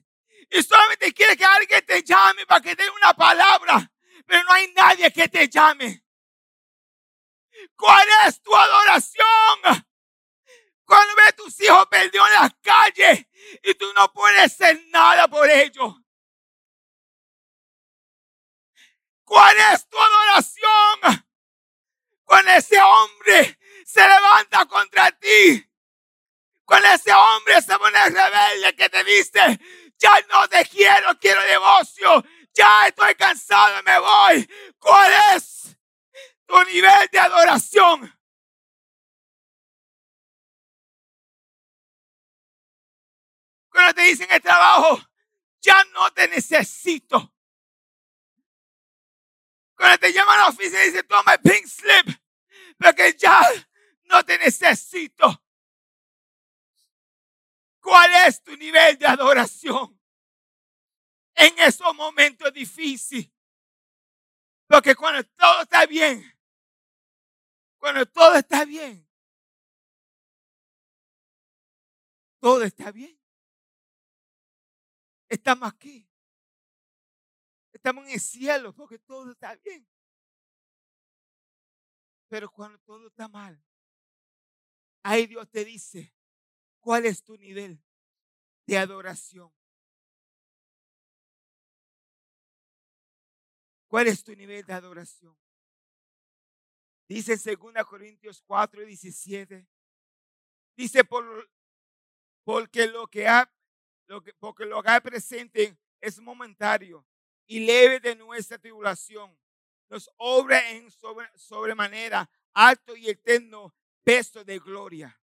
y 0.50 0.64
solamente 0.64 1.14
quieres 1.14 1.36
que 1.36 1.46
alguien 1.46 1.86
te 1.86 2.04
llame 2.04 2.46
para 2.46 2.62
que 2.62 2.74
dé 2.74 2.90
una 2.90 3.14
palabra, 3.14 3.92
pero 4.26 4.44
no 4.46 4.54
hay 4.54 4.72
nadie 4.74 5.12
que 5.12 5.28
te 5.28 5.50
llame? 5.50 6.06
¿Cuál 7.76 8.08
es 8.28 8.42
tu 8.42 8.56
adoración? 8.56 9.86
Cuando 10.86 11.16
ves 11.16 11.36
tus 11.36 11.62
hijos 11.62 11.86
perdidos 11.88 12.28
en 12.28 12.34
las 12.34 12.54
calles 12.62 13.26
y 13.64 13.74
tú 13.76 13.86
no 13.94 14.12
puedes 14.12 14.46
hacer 14.46 14.82
nada 14.88 15.28
por 15.28 15.50
ellos. 15.50 15.94
¿Cuál 19.24 19.56
es 19.72 19.88
tu 19.88 19.98
adoración? 20.00 21.26
Cuando 22.24 22.52
ese 22.52 22.82
hombre 22.82 23.60
se 23.86 24.02
levanta 24.02 24.66
contra 24.66 25.12
ti. 25.12 25.66
Cuando 26.66 26.88
ese 26.90 27.14
hombre 27.14 27.62
se 27.62 27.78
pone 27.78 28.10
rebelde 28.10 28.76
que 28.76 28.90
te 28.90 29.04
dice, 29.04 29.60
ya 29.98 30.12
no 30.32 30.48
te 30.48 30.66
quiero, 30.66 31.18
quiero 31.20 31.44
negocio. 31.44 32.24
Ya 32.54 32.88
estoy 32.88 33.16
cansado, 33.16 33.82
me 33.84 34.00
voy. 34.00 34.50
¿Cuál 34.80 35.12
es 35.36 35.76
tu 36.50 36.64
nivel 36.64 37.08
de 37.12 37.20
adoración. 37.20 38.20
Cuando 43.70 43.94
te 43.94 44.02
dicen 44.02 44.28
el 44.32 44.42
trabajo, 44.42 45.00
ya 45.62 45.84
no 45.94 46.12
te 46.12 46.28
necesito. 46.28 47.36
Cuando 49.76 50.00
te 50.00 50.12
llaman 50.12 50.40
a 50.40 50.44
la 50.44 50.48
oficina 50.50 50.84
y 50.84 50.88
dicen, 50.88 51.08
toma 51.08 51.36
el 51.36 51.42
pink 51.42 51.68
slip, 51.68 52.20
porque 52.80 53.14
ya 53.14 53.42
no 54.06 54.26
te 54.26 54.40
necesito. 54.40 55.44
¿Cuál 57.80 58.12
es 58.28 58.42
tu 58.42 58.58
nivel 58.58 58.98
de 58.98 59.06
adoración? 59.06 60.02
En 61.36 61.58
esos 61.60 61.94
momentos 61.96 62.52
difíciles. 62.52 63.32
Porque 64.68 64.96
cuando 64.96 65.24
todo 65.24 65.62
está 65.62 65.86
bien, 65.86 66.39
cuando 67.80 68.06
todo 68.06 68.36
está 68.36 68.66
bien. 68.66 69.08
Todo 72.40 72.64
está 72.64 72.92
bien. 72.92 73.18
Estamos 75.28 75.70
aquí. 75.70 76.08
Estamos 77.74 78.06
en 78.06 78.12
el 78.12 78.20
cielo 78.20 78.74
porque 78.74 79.00
todo 79.00 79.32
está 79.32 79.56
bien. 79.56 79.88
Pero 82.28 82.52
cuando 82.52 82.78
todo 82.80 83.08
está 83.08 83.28
mal, 83.28 83.62
ahí 85.04 85.26
Dios 85.26 85.50
te 85.50 85.66
dice, 85.66 86.14
¿cuál 86.80 87.06
es 87.06 87.24
tu 87.24 87.38
nivel 87.38 87.82
de 88.68 88.78
adoración? 88.78 89.52
¿Cuál 93.88 94.08
es 94.08 94.24
tu 94.24 94.36
nivel 94.36 94.64
de 94.64 94.74
adoración? 94.74 95.36
Dice 97.10 97.34
en 97.34 97.60
2 97.60 97.86
Corintios 97.88 98.44
4, 98.46 98.86
17. 98.86 99.68
Dice, 100.78 101.04
por, 101.04 101.50
porque 102.44 102.86
lo 102.86 103.08
que 103.08 103.28
ha, 103.28 103.52
lo 104.06 104.22
que, 104.22 104.32
porque 104.36 104.64
lo 104.64 104.84
que 104.84 104.92
hay 104.92 105.02
presente 105.02 105.76
es 106.00 106.20
momentario 106.20 107.04
y 107.48 107.62
leve 107.62 108.00
de 108.00 108.16
nuestra 108.16 108.60
tribulación. 108.60 109.36
Nos 109.90 110.08
obra 110.18 110.70
en 110.70 110.92
sobre, 110.92 111.28
sobremanera 111.36 112.30
alto 112.54 112.96
y 112.96 113.10
eterno 113.10 113.74
peso 114.04 114.44
de 114.44 114.60
gloria. 114.60 115.20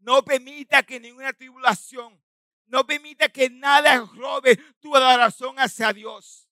No 0.00 0.22
permita 0.22 0.82
que 0.82 1.00
ninguna 1.00 1.32
tribulación, 1.32 2.22
no 2.66 2.86
permita 2.86 3.30
que 3.30 3.48
nada 3.48 4.06
robe 4.14 4.56
tu 4.80 4.94
adoración 4.94 5.58
hacia 5.58 5.94
Dios. 5.94 6.47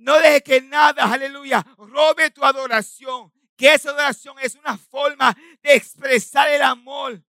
No 0.00 0.18
deje 0.18 0.42
que 0.42 0.62
nada, 0.62 1.04
aleluya, 1.04 1.62
robe 1.76 2.30
tu 2.30 2.42
adoración. 2.42 3.30
Que 3.54 3.74
esa 3.74 3.90
adoración 3.90 4.38
es 4.38 4.54
una 4.54 4.78
forma 4.78 5.36
de 5.62 5.74
expresar 5.74 6.48
el 6.48 6.62
amor 6.62 7.22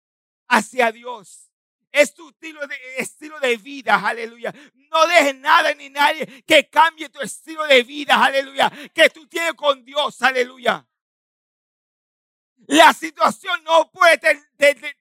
hacia 0.48 0.90
Dios. 0.90 1.52
Es 1.92 2.14
tu 2.14 2.30
estilo 2.30 2.66
de, 2.66 2.76
estilo 2.96 3.38
de 3.42 3.58
vida, 3.58 3.96
aleluya. 3.96 4.54
No 4.74 5.06
dejes 5.06 5.36
nada 5.36 5.74
ni 5.74 5.90
nadie 5.90 6.46
que 6.48 6.70
cambie 6.70 7.10
tu 7.10 7.20
estilo 7.20 7.66
de 7.66 7.84
vida, 7.84 8.24
aleluya. 8.24 8.72
Que 8.94 9.10
tú 9.10 9.28
tienes 9.28 9.54
con 9.56 9.84
Dios, 9.84 10.22
aleluya. 10.22 10.88
La 12.68 12.94
situación 12.94 13.62
no 13.66 13.92
puede 13.92 14.18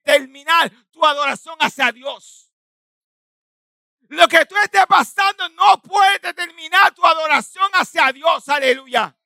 terminar 0.03 0.69
tu 0.91 1.05
adoración 1.05 1.55
hacia 1.61 1.89
Dios. 1.93 2.50
Lo 4.11 4.27
que 4.27 4.45
tú 4.45 4.57
estés 4.57 4.85
pasando 4.87 5.47
no 5.51 5.81
puede 5.81 6.19
determinar 6.19 6.93
tu 6.93 7.05
adoración 7.05 7.71
hacia 7.71 8.11
Dios. 8.11 8.49
Aleluya. 8.49 9.17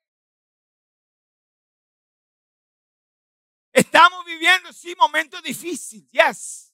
Estamos 3.74 4.24
viviendo, 4.25 4.72
sí, 4.72 4.96
momentos 4.96 5.42
difíciles. 5.42 6.08
Yes. 6.12 6.72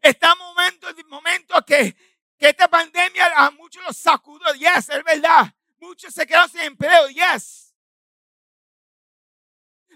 Estamos 0.00 0.46
momentos, 0.46 0.94
momentos 1.08 1.62
que, 1.66 1.94
que 2.38 2.48
esta 2.48 2.68
pandemia 2.68 3.30
a 3.36 3.50
muchos 3.50 3.84
los 3.84 3.98
sacudió. 3.98 4.54
Yes, 4.54 4.88
es 4.88 5.04
verdad. 5.04 5.54
Muchos 5.78 6.14
se 6.14 6.26
quedaron 6.26 6.48
sin 6.48 6.62
empleo. 6.62 7.08
Yes. 7.10 7.74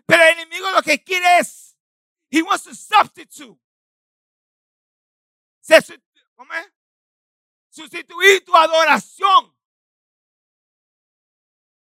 Pero 0.05 0.23
el 0.25 0.33
enemigo 0.41 0.71
lo 0.73 0.83
que 0.83 1.03
quiere 1.03 1.39
es, 1.39 1.75
he 2.31 2.43
wants 2.43 2.65
to 2.65 2.75
substitute. 2.75 3.59
¿Cómo 6.37 6.53
es? 6.53 6.77
Sustituir 7.76 8.45
tu 8.45 8.56
adoración. 8.56 9.54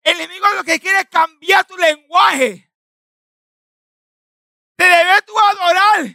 El 0.03 0.19
enemigo 0.19 0.47
lo 0.55 0.63
que 0.63 0.79
quiere 0.79 1.01
es 1.01 1.09
cambiar 1.09 1.65
tu 1.65 1.77
lenguaje. 1.77 2.71
Te 4.75 4.85
debe 4.85 5.21
tu 5.21 5.37
adorar. 5.37 6.05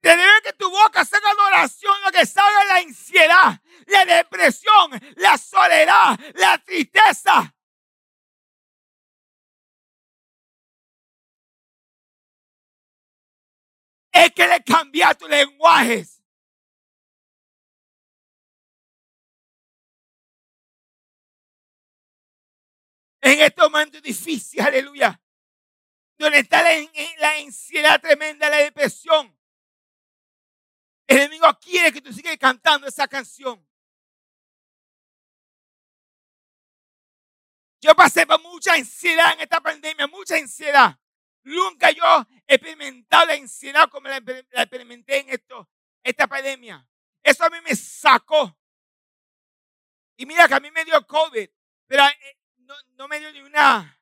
Te 0.00 0.16
debe 0.16 0.42
que 0.42 0.52
tu 0.54 0.70
boca 0.70 1.04
sea 1.04 1.18
adoración, 1.18 1.94
lo 2.04 2.10
que 2.10 2.24
salga 2.24 2.64
la 2.64 2.76
ansiedad, 2.76 3.60
la 3.86 4.04
depresión, 4.04 4.90
la 5.16 5.36
soledad, 5.36 6.18
la 6.34 6.58
tristeza. 6.58 7.54
Es 14.12 14.32
que 14.32 14.48
le 14.48 14.64
cambia 14.64 15.14
tu 15.14 15.28
lenguaje. 15.28 16.17
En 23.20 23.40
este 23.40 23.62
momento 23.62 24.00
difícil, 24.00 24.60
aleluya, 24.60 25.20
donde 26.18 26.40
está 26.40 26.62
la, 26.62 26.70
la 27.18 27.30
ansiedad 27.38 28.00
tremenda, 28.00 28.50
la 28.50 28.58
depresión. 28.58 29.36
El 31.06 31.18
enemigo 31.18 31.46
quiere 31.60 31.92
que 31.92 32.02
tú 32.02 32.12
sigas 32.12 32.36
cantando 32.36 32.86
esa 32.86 33.08
canción. 33.08 33.66
Yo 37.80 37.94
pasé 37.94 38.26
por 38.26 38.42
mucha 38.42 38.74
ansiedad 38.74 39.32
en 39.32 39.40
esta 39.40 39.60
pandemia, 39.60 40.06
mucha 40.08 40.36
ansiedad. 40.36 40.98
Nunca 41.44 41.90
yo 41.92 42.04
he 42.46 42.56
experimentado 42.56 43.26
la 43.26 43.34
ansiedad 43.34 43.88
como 43.88 44.08
la, 44.08 44.16
experimenté 44.16 45.20
en 45.20 45.30
esto, 45.30 45.70
esta 46.02 46.26
pandemia. 46.26 46.86
Eso 47.22 47.44
a 47.44 47.50
mí 47.50 47.56
me 47.62 47.74
sacó. 47.76 48.58
Y 50.16 50.26
mira 50.26 50.48
que 50.48 50.54
a 50.54 50.60
mí 50.60 50.70
me 50.72 50.84
dio 50.84 51.06
COVID, 51.06 51.48
pero 51.86 52.04
eh, 52.04 52.37
no, 52.96 53.08
me 53.08 53.18
dio 53.18 53.32
ni 53.32 53.40
una 53.40 53.98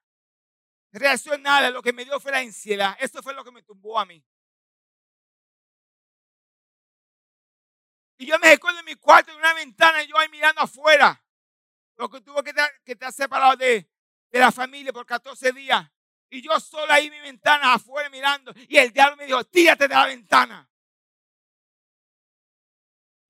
reacción 0.92 1.42
nada. 1.42 1.70
Lo 1.70 1.82
que 1.82 1.92
me 1.92 2.04
dio 2.04 2.18
fue 2.20 2.32
la 2.32 2.38
ansiedad. 2.38 2.96
Eso 3.00 3.23
fue 3.23 3.35
lo 3.35 3.44
que 3.44 3.52
me 3.52 3.62
tumbó 3.62 3.99
a 3.99 4.06
mí. 4.06 4.25
Y 8.18 8.26
yo 8.26 8.38
me 8.38 8.49
recuerdo 8.49 8.80
en 8.80 8.87
mi 8.87 8.94
cuarto, 8.94 9.30
en 9.30 9.38
una 9.38 9.52
ventana, 9.52 10.02
yo 10.02 10.18
ahí 10.18 10.28
mirando 10.30 10.62
afuera. 10.62 11.23
Tuvo 11.96 12.42
que 12.42 12.50
estar, 12.50 12.70
que 12.82 12.92
estar 12.92 13.12
separado 13.12 13.56
de, 13.56 13.90
de 14.30 14.38
la 14.38 14.50
familia 14.50 14.92
por 14.92 15.04
14 15.06 15.52
días. 15.52 15.87
Y 16.30 16.42
yo 16.42 16.58
solo 16.58 16.92
ahí 16.92 17.06
en 17.06 17.12
mi 17.12 17.20
ventana 17.20 17.75
afuera 17.75 18.08
mirando. 18.11 18.52
Y 18.68 18.78
el 18.78 18.92
diablo 18.92 19.16
me 19.16 19.26
dijo, 19.26 19.44
tírate 19.44 19.87
de 19.87 19.94
la 19.94 20.06
ventana. 20.06 20.68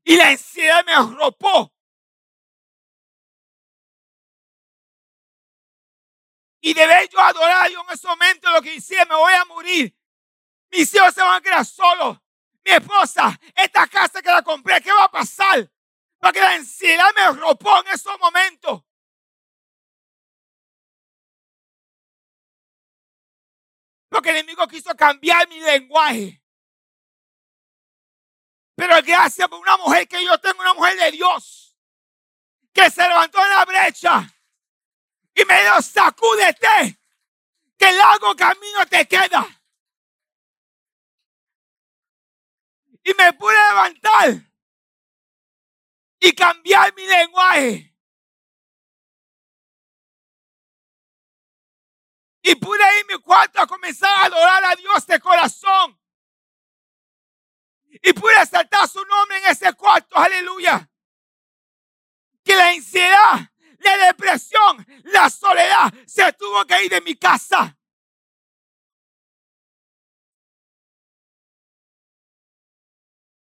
Y 0.05 0.17
la 0.17 0.29
ansiedad 0.29 0.85
me 0.85 0.93
arropó. 0.93 1.76
Y 6.61 6.75
debé 6.75 7.09
yo 7.13 7.21
adorar 7.21 7.69
Dios 7.69 7.83
en 7.87 7.95
ese 7.95 8.07
momento 8.07 8.51
lo 8.51 8.63
que 8.63 8.73
decía, 8.73 9.05
me 9.05 9.15
voy 9.15 9.33
a 9.33 9.45
morir. 9.45 9.97
Mis 10.71 10.93
hijos 10.95 11.15
se 11.15 11.21
van 11.21 11.37
a 11.37 11.41
quedar 11.41 11.65
solos. 11.65 12.19
Mi 12.65 12.73
esposa, 12.73 13.39
esta 13.55 13.87
casa 13.87 14.21
que 14.21 14.29
la 14.29 14.43
compré, 14.43 14.81
¿qué 14.81 14.91
va 14.91 15.05
a 15.05 15.11
pasar? 15.11 15.71
Porque 16.19 16.41
la 16.41 16.53
ansiedad 16.53 17.07
me 17.15 17.23
arropó 17.23 17.79
en 17.81 17.89
esos 17.93 18.19
momentos. 18.19 18.83
Porque 24.09 24.31
el 24.31 24.37
enemigo 24.37 24.67
quiso 24.67 24.95
cambiar 24.97 25.49
mi 25.49 25.61
lenguaje. 25.61 26.43
Pero 28.75 28.97
gracias 29.03 29.49
por 29.49 29.61
una 29.61 29.77
mujer 29.77 30.09
que 30.09 30.25
yo 30.25 30.39
tengo, 30.39 30.61
una 30.61 30.75
mujer 30.75 30.99
de 30.99 31.13
Dios, 31.13 31.77
que 32.73 32.91
se 32.91 33.03
levantó 33.07 33.43
en 33.43 33.51
la 33.51 33.65
brecha 33.65 34.36
y 35.37 35.45
me 35.45 35.63
dijo, 35.63 35.83
sacúdete, 35.83 36.99
que 37.77 37.93
largo 37.93 38.35
camino 38.35 38.87
te 38.89 39.07
queda. 39.07 39.47
Y 43.05 43.13
me 43.15 43.33
pude 43.35 43.55
levantar 43.69 44.51
y 46.19 46.33
cambiar 46.33 46.95
mi 46.95 47.07
lenguaje. 47.07 47.95
Y 52.43 52.55
pude 52.55 52.79
ir 52.79 53.05
a 53.05 53.15
mi 53.15 53.23
cuarto 53.23 53.61
a 53.61 53.67
comenzar 53.67 54.09
a 54.09 54.25
adorar 54.25 54.65
a 54.65 54.77
Dios 54.77 55.07
de 55.07 55.21
corazón. 55.21 56.01
Y 57.89 58.13
pude 58.15 58.47
saltar 58.47 58.89
su 58.89 59.05
nombre 59.05 59.37
en 59.39 59.47
ese 59.47 59.71
cuarto. 59.75 60.17
Aleluya. 60.17 60.89
Que 62.43 62.57
la 62.57 62.69
ansiedad, 62.69 63.53
la 63.89 64.07
depresión, 64.07 64.87
la 65.05 65.29
soledad 65.31 65.93
se 66.07 66.33
tuvo 66.33 66.65
que 66.65 66.85
ir 66.85 66.91
de 66.91 67.01
mi 67.01 67.17
casa. 67.17 67.77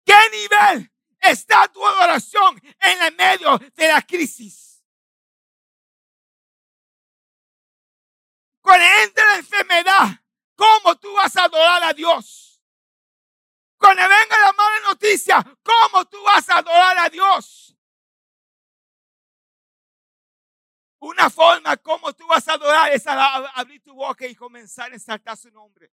¿Qué 0.06 0.14
nivel 0.32 0.92
está 1.20 1.68
tu 1.68 1.86
adoración 1.86 2.62
en 2.80 3.02
el 3.02 3.16
medio 3.16 3.58
de 3.58 3.88
la 3.88 4.02
crisis? 4.02 4.84
Cuando 8.62 8.86
entre 9.04 9.24
la 9.24 9.36
enfermedad, 9.36 10.24
¿cómo 10.56 10.96
tú 10.98 11.14
vas 11.14 11.36
a 11.38 11.46
adorar 11.46 11.84
a 11.84 11.94
Dios? 11.94 12.62
Cuando 13.78 14.02
venga 14.02 14.40
la 14.40 14.54
mala 14.54 14.80
noticia, 14.88 15.44
¿cómo 15.64 16.06
tú 16.06 16.22
vas 16.24 16.50
a 16.50 16.58
adorar 16.58 16.98
a 16.98 17.10
Dios? 17.10 17.65
Una 21.06 21.30
forma 21.30 21.78
como 21.78 22.14
tú 22.14 22.26
vas 22.26 22.48
a 22.48 22.54
adorar 22.54 22.92
es 22.92 23.06
abrir 23.06 23.80
tu 23.84 23.94
boca 23.94 24.26
y 24.26 24.34
comenzar 24.34 24.92
a 24.92 24.96
exaltar 24.96 25.38
su 25.38 25.52
nombre. 25.52 25.92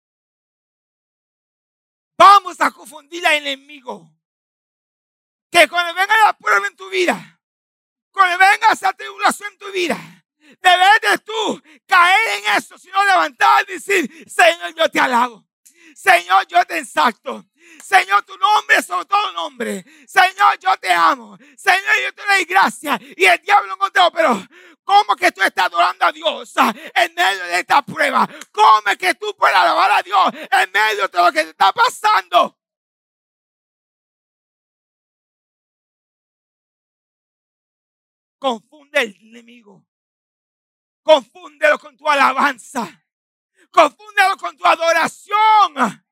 Vamos 2.16 2.62
a 2.62 2.70
confundir 2.70 3.26
al 3.26 3.38
enemigo. 3.38 4.08
Que 5.50 5.68
cuando 5.68 5.96
venga 5.96 6.14
la 6.26 6.34
prueba 6.34 6.68
en 6.68 6.76
tu 6.76 6.88
vida, 6.92 7.42
cuando 8.12 8.38
venga 8.38 8.68
esa 8.72 8.94
tribulación 8.94 9.52
en 9.52 9.58
tu 9.58 9.72
vida, 9.72 9.98
Debes 10.62 11.02
de 11.02 11.18
tú 11.20 11.62
caer 11.86 12.40
en 12.40 12.58
eso, 12.58 12.78
sino 12.78 13.04
levantar 13.06 13.66
y 13.70 13.74
decir, 13.74 14.30
Señor, 14.30 14.74
yo 14.76 14.90
te 14.90 15.00
alabo. 15.00 15.48
Señor, 15.96 16.48
yo 16.48 16.64
te 16.66 16.80
exalto. 16.80 17.46
Señor, 17.84 18.24
tu 18.24 18.38
nombre 18.38 18.78
es 18.78 18.86
sobre 18.86 19.06
todo 19.06 19.32
nombre. 19.34 19.86
Señor, 20.08 20.58
yo 20.60 20.76
te 20.78 20.92
amo. 20.92 21.38
Señor, 21.58 21.96
yo 22.04 22.14
te 22.14 22.22
doy 22.26 22.46
gracias. 22.46 23.00
Y 23.16 23.26
el 23.26 23.40
diablo 23.42 23.74
encontró, 23.74 24.12
pero 24.12 24.42
¿cómo 24.84 25.16
que 25.16 25.32
tú 25.32 25.42
estás 25.42 25.66
adorando 25.66 26.06
a 26.06 26.12
Dios 26.12 26.54
en 26.96 27.14
medio 27.14 27.44
de 27.46 27.60
esta 27.60 27.82
prueba? 27.82 28.28
¿Cómo 28.52 28.84
es 28.88 28.98
que 28.98 29.14
tú 29.16 29.36
puedes 29.38 29.56
alabar 29.56 29.92
a 29.92 30.02
Dios 30.02 30.30
en 30.34 30.72
medio 30.72 31.08
de 31.08 31.18
lo 31.18 31.32
que 31.32 31.44
te 31.44 31.50
está 31.50 31.72
pasando? 31.72 32.58
Confunde 38.40 39.02
el 39.02 39.16
enemigo. 39.22 39.86
Confúndelo 41.04 41.78
con 41.78 41.98
tu 41.98 42.08
alabanza. 42.08 43.04
Confúndelo 43.72 44.38
con 44.38 44.58
tu 44.58 44.66
adoración. 44.66 46.04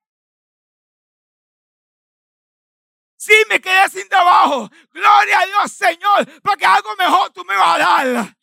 Si 3.17 3.33
me 3.49 3.59
quedé 3.59 3.89
sin 3.89 4.07
trabajo, 4.07 4.69
gloria 4.91 5.39
a 5.39 5.45
Dios, 5.45 5.71
Señor, 5.71 6.41
porque 6.41 6.65
algo 6.65 6.95
mejor 6.95 7.31
tú 7.31 7.43
me 7.43 7.57
vas 7.57 7.75
a 7.75 8.05
dar. 8.05 8.37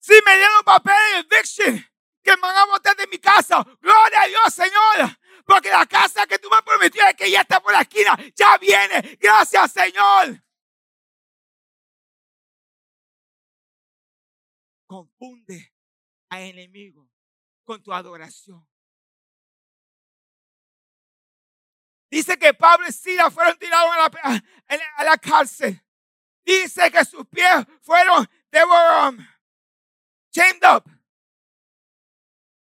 Si 0.00 0.12
me 0.24 0.36
dieron 0.36 0.64
papel 0.64 0.94
de 1.28 1.36
eviction, 1.36 1.90
que 2.22 2.36
me 2.36 2.42
van 2.42 2.56
a 2.56 2.64
botar 2.66 2.96
de 2.96 3.06
mi 3.08 3.18
casa, 3.18 3.64
gloria 3.80 4.22
a 4.22 4.26
Dios, 4.26 4.54
Señor, 4.54 5.18
porque 5.44 5.70
la 5.70 5.86
casa 5.86 6.26
que 6.26 6.38
tú 6.38 6.48
me 6.50 6.62
prometiste 6.62 7.14
que 7.14 7.30
ya 7.30 7.40
está 7.40 7.60
por 7.60 7.72
la 7.72 7.82
esquina, 7.82 8.16
ya 8.34 8.56
viene. 8.58 9.18
Gracias, 9.20 9.72
Señor. 9.72 10.42
Confunde 14.94 15.72
a 16.28 16.40
enemigo 16.40 17.10
con 17.64 17.82
tu 17.82 17.92
adoración. 17.92 18.64
Dice 22.08 22.38
que 22.38 22.54
Pablo 22.54 22.86
y 22.86 22.92
Sila 22.92 23.28
fueron 23.28 23.58
tirados 23.58 23.90
a 23.90 25.04
la, 25.04 25.18
cárcel. 25.18 25.82
Dice 26.44 26.92
que 26.92 27.04
sus 27.04 27.26
pies 27.26 27.66
fueron, 27.80 28.28
they 28.50 28.62
chained 30.30 30.62
up. 30.64 30.84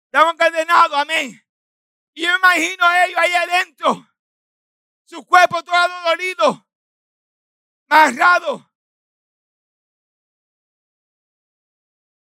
Estaban 0.05 0.38
condenados, 0.38 0.97
amén. 0.99 1.43
Y 2.13 2.23
yo 2.23 2.36
imagino 2.36 2.86
a 2.86 3.05
ellos 3.05 3.17
ahí 3.17 3.34
adentro. 3.34 4.07
Su 5.05 5.25
cuerpo 5.25 5.63
todo 5.63 5.88
dolorido, 6.03 6.67
amarrado. 7.88 8.70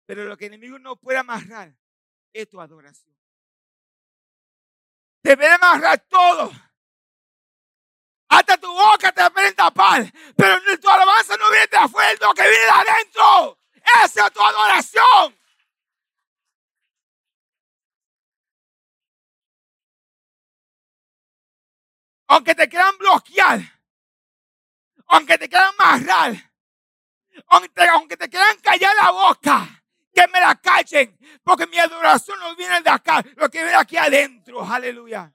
Pero 0.08 0.24
lo 0.24 0.38
que 0.38 0.46
el 0.46 0.54
enemigo 0.54 0.80
no 0.80 0.96
puede 0.96 1.18
amarrar 1.20 1.76
es 2.32 2.50
tu 2.50 2.62
adoración. 2.62 3.14
Te 5.22 5.36
puede 5.36 5.52
amarrar 5.52 6.00
todo. 6.08 6.50
Hasta 8.30 8.58
tu 8.58 8.72
boca 8.72 9.12
te 9.12 9.30
puede 9.32 9.52
tapar. 9.52 10.10
Pero 10.38 10.80
tu 10.80 10.90
alabanza 10.90 11.36
no 11.36 11.50
viene 11.52 11.68
de 11.68 11.78
afuera, 11.78 12.14
lo 12.22 12.34
que 12.34 12.42
viene 12.44 12.64
de 12.64 12.70
adentro. 12.70 13.60
Esa 14.06 14.28
es 14.28 14.34
tu 14.34 14.42
adoración. 14.42 15.38
Aunque 22.28 22.56
te 22.56 22.70
quieran 22.70 22.98
bloquear. 22.98 23.60
Aunque 25.08 25.38
te 25.38 25.50
quieran 25.50 25.74
amarrar. 25.78 26.54
Aunque 27.48 27.88
aunque 27.90 28.16
te 28.16 28.30
quieran 28.30 28.58
callar 28.62 28.96
la 28.96 29.12
boca 29.12 29.78
que 30.18 30.28
me 30.30 30.40
la 30.40 30.56
callen, 30.56 31.16
porque 31.44 31.68
mi 31.68 31.78
adoración 31.78 32.40
no 32.40 32.56
viene 32.56 32.82
de 32.82 32.90
acá, 32.90 33.24
lo 33.36 33.48
que 33.52 33.62
viene 33.62 33.76
aquí 33.76 33.98
adentro, 33.98 34.64
aleluya. 34.64 35.32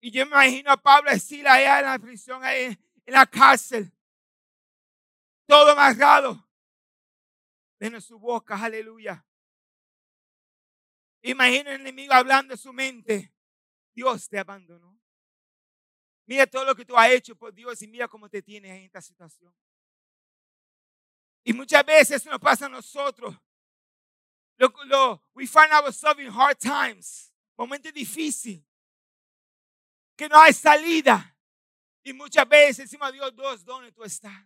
Y 0.00 0.10
yo 0.10 0.24
me 0.24 0.32
imagino 0.32 0.72
a 0.72 0.78
Pablo 0.78 1.10
decir 1.10 1.46
allá 1.46 1.80
en 1.80 1.84
la 1.84 1.98
prisión, 1.98 2.42
ahí 2.42 2.78
en 3.04 3.12
la 3.12 3.26
cárcel, 3.26 3.92
todo 5.46 5.72
amarrado, 5.72 6.48
en 7.78 8.00
su 8.00 8.18
boca, 8.18 8.56
aleluya. 8.56 9.22
Imagina 11.20 11.74
el 11.74 11.80
enemigo 11.82 12.14
hablando 12.14 12.54
en 12.54 12.58
su 12.58 12.72
mente. 12.72 13.34
Dios 13.94 14.28
te 14.30 14.38
abandonó. 14.38 14.98
Mira 16.24 16.46
todo 16.46 16.64
lo 16.64 16.74
que 16.74 16.86
tú 16.86 16.96
has 16.96 17.10
hecho 17.10 17.36
por 17.36 17.52
Dios 17.52 17.82
y 17.82 17.86
mira 17.86 18.08
cómo 18.08 18.30
te 18.30 18.40
tienes 18.40 18.70
en 18.70 18.84
esta 18.84 19.02
situación. 19.02 19.54
Y 21.44 21.52
muchas 21.52 21.84
veces 21.84 22.22
eso 22.22 22.30
nos 22.30 22.40
pasa 22.40 22.66
a 22.66 22.70
nosotros. 22.70 23.36
we 25.34 25.46
find 25.46 25.70
ourselves 25.72 26.20
in 26.20 26.30
hard 26.30 26.58
times, 26.58 27.30
momentos 27.56 27.92
difíciles, 27.92 28.64
que 30.16 30.28
no 30.28 30.40
hay 30.40 30.54
salida. 30.54 31.36
Y 32.02 32.12
muchas 32.12 32.48
veces 32.48 32.90
decimos 32.90 33.08
a 33.08 33.12
Dios, 33.12 33.34
Dios, 33.34 33.64
¿dónde 33.64 33.92
tú 33.92 34.04
estás? 34.04 34.44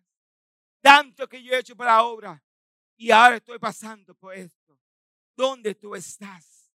Tanto 0.80 1.28
que 1.28 1.42
yo 1.42 1.52
he 1.52 1.58
hecho 1.58 1.76
para 1.76 2.02
obra 2.02 2.42
y 2.96 3.10
ahora 3.10 3.36
estoy 3.36 3.58
pasando 3.58 4.14
por 4.14 4.34
esto. 4.34 4.78
¿Dónde 5.36 5.74
tú 5.74 5.94
estás? 5.94 6.72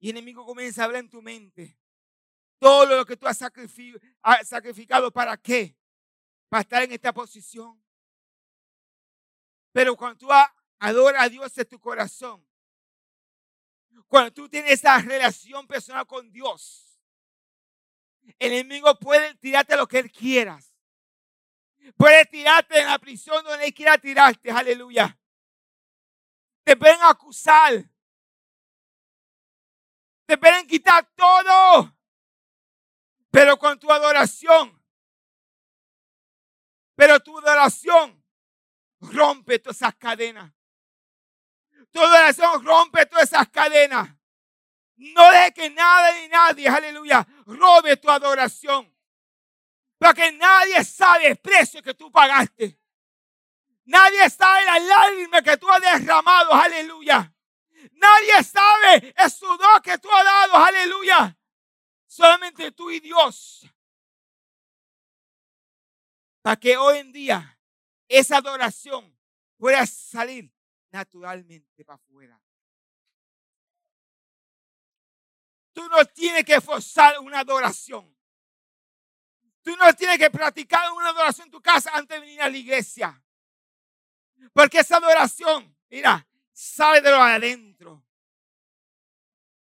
Y 0.00 0.10
el 0.10 0.16
enemigo 0.16 0.44
comienza 0.46 0.82
a 0.82 0.84
hablar 0.86 1.02
en 1.02 1.10
tu 1.10 1.20
mente. 1.22 1.76
Todo 2.58 2.86
lo 2.86 3.04
que 3.04 3.16
tú 3.16 3.26
has 3.26 3.38
sacrificado, 3.38 5.10
¿para 5.12 5.36
qué? 5.36 5.76
Para 6.48 6.62
estar 6.62 6.82
en 6.82 6.92
esta 6.92 7.12
posición. 7.12 7.80
Pero 9.78 9.94
cuando 9.94 10.18
tú 10.18 10.28
adoras 10.80 11.22
a 11.22 11.28
Dios 11.28 11.56
en 11.56 11.68
tu 11.68 11.78
corazón, 11.78 12.44
cuando 14.08 14.32
tú 14.32 14.48
tienes 14.48 14.72
esa 14.72 14.98
relación 14.98 15.68
personal 15.68 16.04
con 16.04 16.32
Dios, 16.32 17.00
el 18.40 18.54
enemigo 18.54 18.98
puede 18.98 19.36
tirarte 19.36 19.76
lo 19.76 19.86
que 19.86 20.00
él 20.00 20.10
quiera. 20.10 20.58
Puede 21.96 22.26
tirarte 22.26 22.80
en 22.80 22.86
la 22.88 22.98
prisión 22.98 23.44
donde 23.44 23.66
él 23.66 23.72
quiera 23.72 23.96
tirarte, 23.98 24.50
aleluya. 24.50 25.16
Te 26.64 26.76
pueden 26.76 27.00
acusar. 27.02 27.88
Te 30.26 30.36
pueden 30.38 30.66
quitar 30.66 31.08
todo. 31.14 31.96
Pero 33.30 33.56
con 33.56 33.78
tu 33.78 33.92
adoración, 33.92 34.82
pero 36.96 37.20
tu 37.20 37.38
adoración 37.38 38.17
rompe 39.00 39.58
todas 39.58 39.76
esas 39.76 39.94
cadenas. 39.96 40.52
Tu 41.90 42.00
adoración 42.00 42.64
rompe 42.64 43.06
todas 43.06 43.24
esas 43.24 43.48
cadenas. 43.48 44.08
No 44.96 45.30
deje 45.30 45.54
que 45.54 45.70
nada 45.70 46.12
ni 46.14 46.28
nadie, 46.28 46.68
aleluya, 46.68 47.26
robe 47.46 47.96
tu 47.96 48.10
adoración. 48.10 48.92
Porque 49.98 50.32
nadie 50.32 50.82
sabe 50.84 51.28
el 51.28 51.36
precio 51.36 51.82
que 51.82 51.94
tú 51.94 52.10
pagaste. 52.10 52.78
Nadie 53.84 54.28
sabe 54.28 54.64
la 54.64 54.78
lágrima 54.78 55.42
que 55.42 55.56
tú 55.56 55.70
has 55.70 55.80
derramado, 55.80 56.52
aleluya. 56.52 57.32
Nadie 57.92 58.44
sabe 58.44 59.14
el 59.16 59.30
sudor 59.30 59.80
que 59.82 59.98
tú 59.98 60.10
has 60.10 60.24
dado, 60.24 60.56
aleluya. 60.56 61.36
Solamente 62.06 62.72
tú 62.72 62.90
y 62.90 63.00
Dios. 63.00 63.66
Para 66.42 66.56
que 66.56 66.76
hoy 66.76 66.98
en 66.98 67.12
día 67.12 67.57
esa 68.08 68.38
adoración 68.38 69.16
pueda 69.56 69.86
salir 69.86 70.50
naturalmente 70.90 71.84
para 71.84 71.96
afuera. 71.96 72.40
Tú 75.72 75.88
no 75.88 76.04
tienes 76.06 76.44
que 76.44 76.60
forzar 76.60 77.18
una 77.20 77.40
adoración. 77.40 78.16
Tú 79.62 79.76
no 79.76 79.92
tienes 79.94 80.18
que 80.18 80.30
practicar 80.30 80.90
una 80.92 81.10
adoración 81.10 81.46
en 81.46 81.52
tu 81.52 81.60
casa 81.60 81.90
antes 81.92 82.16
de 82.16 82.26
venir 82.26 82.40
a 82.40 82.48
la 82.48 82.56
iglesia. 82.56 83.22
Porque 84.52 84.78
esa 84.78 84.96
adoración, 84.96 85.76
mira, 85.90 86.26
sale 86.52 87.00
de 87.00 87.10
lo 87.10 87.22
adentro. 87.22 88.04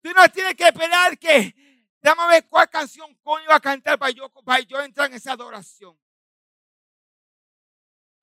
Tú 0.01 0.11
no 0.13 0.29
tienes 0.31 0.55
que 0.55 0.69
esperar 0.69 1.19
que 1.19 1.55
Dame 2.07 2.25
ver 2.29 2.47
cuál 2.47 2.71
canción 2.71 3.13
coño 3.17 3.49
va 3.51 3.57
a 3.57 3.61
cantar 3.61 3.99
para 3.99 4.13
yo, 4.13 4.29
para 4.45 4.61
yo 4.61 4.81
entrar 4.81 5.09
en 5.09 5.15
esa 5.15 5.33
adoración. 5.33 5.99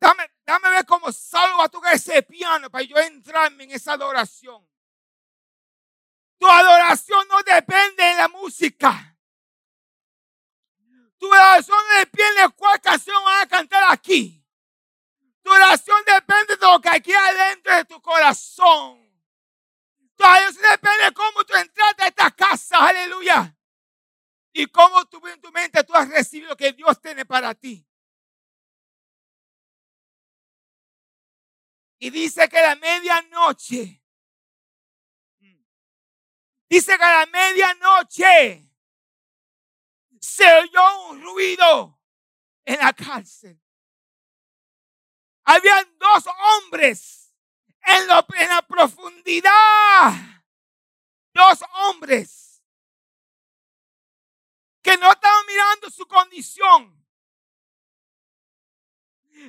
Dame, 0.04 0.30
dame 0.46 0.70
ver 0.70 0.86
cómo 0.86 1.14
salgo 1.14 1.62
a 1.62 1.70
tocar 1.70 1.94
ese 1.94 2.22
piano 2.24 2.70
para 2.70 2.84
yo 2.84 2.98
entrarme 2.98 3.64
en 3.64 3.72
esa 3.72 3.94
adoración. 3.94 4.68
Tu 6.38 6.46
adoración 6.46 7.26
no 7.30 7.42
depende 7.42 8.04
de 8.04 8.16
la 8.16 8.28
música. 8.28 9.18
Tu 11.18 11.34
adoración 11.34 11.78
depende 12.00 12.42
de 12.42 12.50
cuál 12.50 12.82
canción 12.82 13.24
van 13.24 13.44
a 13.44 13.48
cantar 13.48 13.94
aquí. 13.94 14.46
Tu 15.42 15.50
oración 15.50 16.04
depende 16.06 16.58
de 16.58 16.66
lo 16.66 16.82
que 16.82 16.90
aquí 16.90 17.14
adentro 17.14 17.74
de 17.74 17.86
tu 17.86 18.02
corazón. 18.02 19.10
Tu 20.18 20.24
oración 20.26 20.64
depende 20.70 21.06
de 21.06 21.14
cómo 21.14 21.46
tú 21.46 21.56
entraste 21.56 22.04
a 22.04 22.08
esta 22.08 22.30
casa. 22.32 22.88
Aleluya 22.90 23.56
y 24.52 24.66
cómo 24.66 25.06
tú 25.06 25.26
en 25.30 25.40
tu 25.40 25.50
mente 25.54 25.82
tú 25.86 25.96
has 25.96 26.10
recibido 26.10 26.50
lo 26.50 26.58
que 26.58 26.74
Dios 26.74 27.00
tiene 27.00 27.26
para 27.26 27.56
ti. 27.56 27.88
Y 32.04 32.10
dice 32.10 32.50
que 32.50 32.58
a 32.58 32.62
la 32.64 32.76
medianoche, 32.76 34.04
dice 36.68 36.98
que 36.98 37.04
a 37.04 37.20
la 37.20 37.26
medianoche 37.28 38.70
se 40.20 40.54
oyó 40.54 41.12
un 41.12 41.22
ruido 41.22 41.98
en 42.66 42.78
la 42.80 42.92
cárcel. 42.92 43.58
Habían 45.46 45.98
dos 45.98 46.26
hombres 46.28 47.34
en, 47.84 48.02
en 48.02 48.50
la 48.50 48.68
profundidad. 48.68 50.12
Dos 51.34 51.60
hombres 51.86 52.62
que 54.82 54.98
no 54.98 55.10
estaban 55.10 55.46
mirando 55.46 55.90
su 55.90 56.06
condición. 56.06 57.03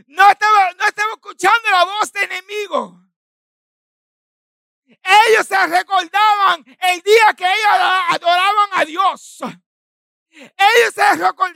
No 0.07 0.31
estaba, 0.31 0.73
no 0.73 0.87
estaba 0.87 1.13
escuchando 1.13 1.71
la 1.71 1.85
voz 1.85 2.13
de 2.13 2.23
enemigo. 2.25 3.01
Ellos 4.87 5.47
se 5.47 5.67
recordaban 5.67 6.65
el 6.81 7.01
día 7.03 7.35
que 7.37 7.45
ellos 7.45 7.73
adoraban 8.11 8.71
a 8.73 8.85
Dios. 8.85 9.39
Ellos 10.31 10.95
se 10.95 11.13
recordaban, 11.15 11.55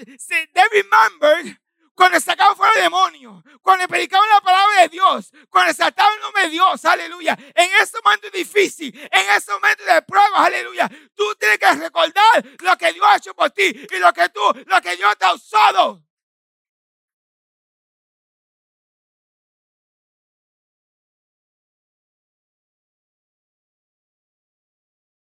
they 0.53 0.65
remembered 0.71 1.59
cuando 1.99 2.21
sacaban 2.21 2.57
fuera 2.57 2.81
demonios, 2.81 3.43
cuando 3.61 3.89
predicaban 3.89 4.29
la 4.31 4.41
palabra 4.41 4.83
de 4.83 4.89
Dios, 4.89 5.33
cuando 5.51 5.75
saltaban 5.75 6.15
el 6.15 6.21
nombre 6.21 6.43
de 6.45 6.51
Dios, 6.51 6.85
aleluya. 6.85 7.37
En 7.53 7.71
ese 7.83 7.99
momento 8.05 8.31
difícil, 8.31 8.97
en 8.97 9.37
ese 9.37 9.51
momento 9.51 9.83
de 9.83 10.01
pruebas, 10.03 10.47
aleluya, 10.47 10.89
tú 11.17 11.35
tienes 11.35 11.59
que 11.59 11.73
recordar 11.73 12.45
lo 12.61 12.79
que 12.79 12.93
Dios 12.93 13.05
ha 13.05 13.17
hecho 13.17 13.35
por 13.35 13.51
ti 13.51 13.65
y 13.65 13.99
lo 13.99 14.13
que 14.13 14.29
tú, 14.29 14.41
lo 14.67 14.81
que 14.81 14.97
Dios 14.97 15.19
te 15.19 15.25
ha 15.25 15.35
usado. 15.35 16.08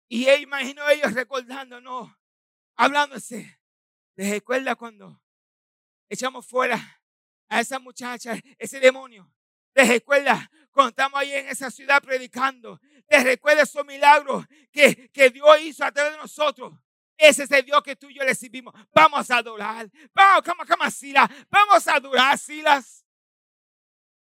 Y 0.07 0.29
imagino 0.29 0.87
ellos 0.89 1.13
recordando, 1.13 1.81
no, 1.81 2.17
hablándose. 2.75 3.59
¿Les 4.15 4.29
recuerda 4.29 4.75
cuando 4.75 5.21
echamos 6.09 6.45
fuera 6.45 7.01
a 7.47 7.59
esa 7.59 7.79
muchacha, 7.79 8.37
ese 8.57 8.79
demonio. 8.79 9.31
Te 9.73 9.83
recuerda 9.83 10.49
cuando 10.71 10.89
estamos 10.89 11.19
ahí 11.19 11.33
en 11.33 11.47
esa 11.49 11.69
ciudad 11.69 12.01
predicando. 12.01 12.79
Te 13.07 13.23
recuerda 13.23 13.63
esos 13.63 13.85
milagros 13.85 14.45
que, 14.71 15.09
que 15.11 15.29
Dios 15.29 15.61
hizo 15.61 15.83
a 15.83 15.91
través 15.91 16.13
de 16.13 16.17
nosotros. 16.17 16.73
Ese 17.17 17.43
es 17.43 17.51
el 17.51 17.65
Dios 17.65 17.81
que 17.83 17.95
tú 17.95 18.09
y 18.09 18.15
yo 18.15 18.23
recibimos. 18.23 18.73
Vamos 18.93 19.29
a 19.31 19.37
adorar. 19.37 19.89
Vamos, 20.13 20.43
cama, 20.43 20.65
cama, 20.65 20.91
Silas. 20.91 21.29
Vamos 21.49 21.87
a 21.87 21.95
adorar, 21.95 22.37
Silas. 22.37 23.05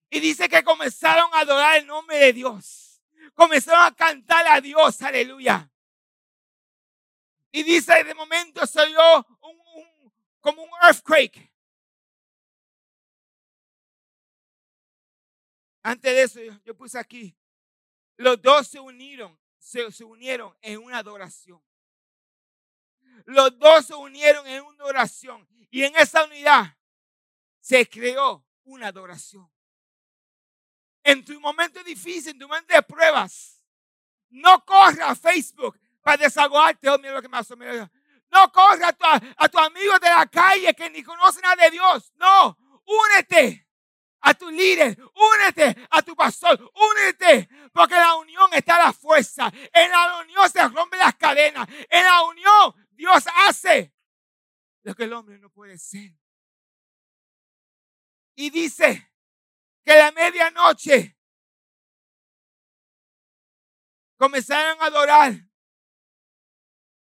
Y 0.10 0.20
dice 0.20 0.48
que 0.48 0.64
comenzaron 0.64 1.30
a 1.34 1.40
adorar 1.40 1.78
el 1.78 1.88
nombre 1.88 2.18
de 2.18 2.34
Dios. 2.34 2.87
Comenzaron 3.34 3.86
a 3.86 3.96
cantar 3.96 4.48
a 4.48 4.62
Dios, 4.62 5.02
aleluya. 5.02 5.70
Y 7.52 7.64
dice, 7.64 8.04
de 8.04 8.14
momento 8.14 8.66
salió 8.68 9.26
un, 9.42 10.14
como 10.40 10.64
un 10.64 10.70
earthquake. 10.82 11.52
Antes 15.84 16.14
de 16.14 16.22
eso, 16.22 16.62
yo 16.66 16.76
puse 16.76 17.00
aquí, 17.00 17.36
los 18.18 18.42
dos 18.42 18.68
se 18.68 18.80
unieron, 18.80 19.40
se, 19.58 19.90
se 19.92 20.04
unieron 20.04 20.56
en 20.62 20.80
una 20.80 20.98
adoración. 20.98 21.64
Los 23.26 23.58
dos 23.58 23.86
se 23.86 23.94
unieron 23.94 24.46
en 24.48 24.64
una 24.64 24.86
oración 24.86 25.48
y 25.70 25.84
en 25.84 25.96
esa 25.96 26.26
unidad 26.26 26.78
se 27.60 27.88
creó 27.88 28.46
una 28.64 28.88
adoración. 28.88 29.50
En 31.08 31.24
tu 31.24 31.40
momento 31.40 31.82
difícil, 31.86 32.34
en 32.34 32.40
tu 32.40 32.50
momento 32.50 32.74
de 32.74 32.84
pruebas, 32.84 33.64
no 34.28 34.66
corra 34.66 35.12
a 35.12 35.16
Facebook 35.16 35.80
para 36.02 36.18
desahogarte. 36.18 36.90
Oh, 36.90 36.98
mira 36.98 37.14
lo 37.14 37.22
que 37.22 37.30
me 37.30 37.90
No 38.30 38.52
corra 38.52 38.90
a 38.90 38.94
tu, 39.48 39.58
a 39.58 39.66
amigo 39.68 39.98
de 40.00 40.10
la 40.10 40.26
calle 40.26 40.74
que 40.74 40.90
ni 40.90 41.02
conoce 41.04 41.40
nada 41.40 41.64
de 41.64 41.72
Dios. 41.72 42.12
No, 42.18 42.58
únete 42.86 43.70
a 44.20 44.34
tu 44.34 44.50
líder, 44.50 44.98
únete 45.16 45.88
a 45.92 46.02
tu 46.02 46.14
pastor, 46.14 46.74
únete, 46.76 47.48
porque 47.72 47.94
en 47.94 48.02
la 48.02 48.16
unión 48.16 48.50
está 48.52 48.78
la 48.78 48.92
fuerza. 48.92 49.50
En 49.72 49.90
la 49.90 50.20
unión 50.20 50.50
se 50.50 50.68
rompen 50.68 51.00
las 51.00 51.16
cadenas. 51.16 51.70
En 51.90 52.04
la 52.04 52.22
unión 52.24 52.90
Dios 52.92 53.24
hace 53.48 53.94
lo 54.84 54.94
que 54.94 55.06
el 55.06 55.14
hombre 55.14 55.40
no 55.40 55.50
puede 55.50 55.78
ser. 55.78 56.12
Y 58.36 58.50
dice 58.50 59.10
que 59.88 59.96
la 59.96 60.12
medianoche 60.12 61.18
comenzaron 64.18 64.82
a 64.82 64.88
adorar. 64.88 65.32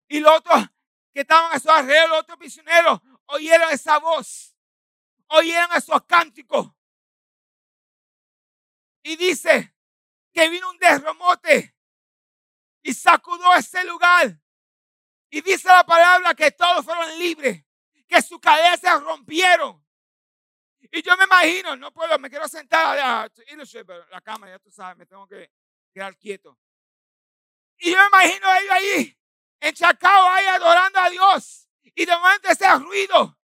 Y 0.09 0.21
los 0.21 0.39
otros 0.39 0.65
que 1.13 1.21
estaban 1.21 1.53
a 1.53 1.61
su 1.61 1.71
alrededor, 1.71 2.09
los 2.09 2.21
otros 2.21 2.39
prisioneros, 2.39 2.99
oyeron 3.27 3.71
esa 3.73 3.99
voz, 3.99 4.57
oyeron 5.27 5.71
esos 5.77 6.03
cánticos. 6.07 6.73
Y 9.03 9.17
dice 9.17 9.77
que 10.33 10.49
vino 10.49 10.71
un 10.71 10.79
derromote 10.79 11.77
y 12.81 12.95
sacudó 12.95 13.55
ese 13.55 13.85
lugar. 13.85 14.41
Y 15.29 15.43
dice 15.43 15.69
la 15.69 15.85
palabra 15.85 16.35
que 16.35 16.51
todos 16.53 16.87
fueron 16.87 17.19
libres, 17.19 17.67
que 18.09 18.23
sus 18.23 18.41
cadenas 18.41 18.81
se 18.81 18.91
rompieron. 18.99 19.82
Y 20.91 21.03
yo 21.03 21.17
me 21.17 21.25
imagino, 21.25 21.77
no 21.77 21.93
puedo, 21.93 22.19
me 22.19 22.29
quiero 22.29 22.49
sentar 22.49 22.99
a 22.99 23.31
pero 23.87 24.07
la 24.09 24.21
cámara, 24.21 24.53
ya 24.53 24.59
tú 24.59 24.71
sabes, 24.71 24.97
me 24.97 25.07
tengo 25.07 25.27
que 25.27 25.51
quedar 25.93 26.17
quieto. 26.17 26.59
Y 27.79 27.93
yo 27.93 27.99
me 27.99 28.07
imagino 28.07 28.47
a 28.47 28.59
ellos 28.59 28.73
ahí, 28.73 29.19
enchacados 29.61 30.29
ahí 30.31 30.47
adorando 30.47 30.99
a 30.99 31.11
Dios. 31.11 31.69
Y 31.95 32.05
de 32.05 32.17
momento 32.17 32.49
ese 32.49 32.69
ruido. 32.79 33.39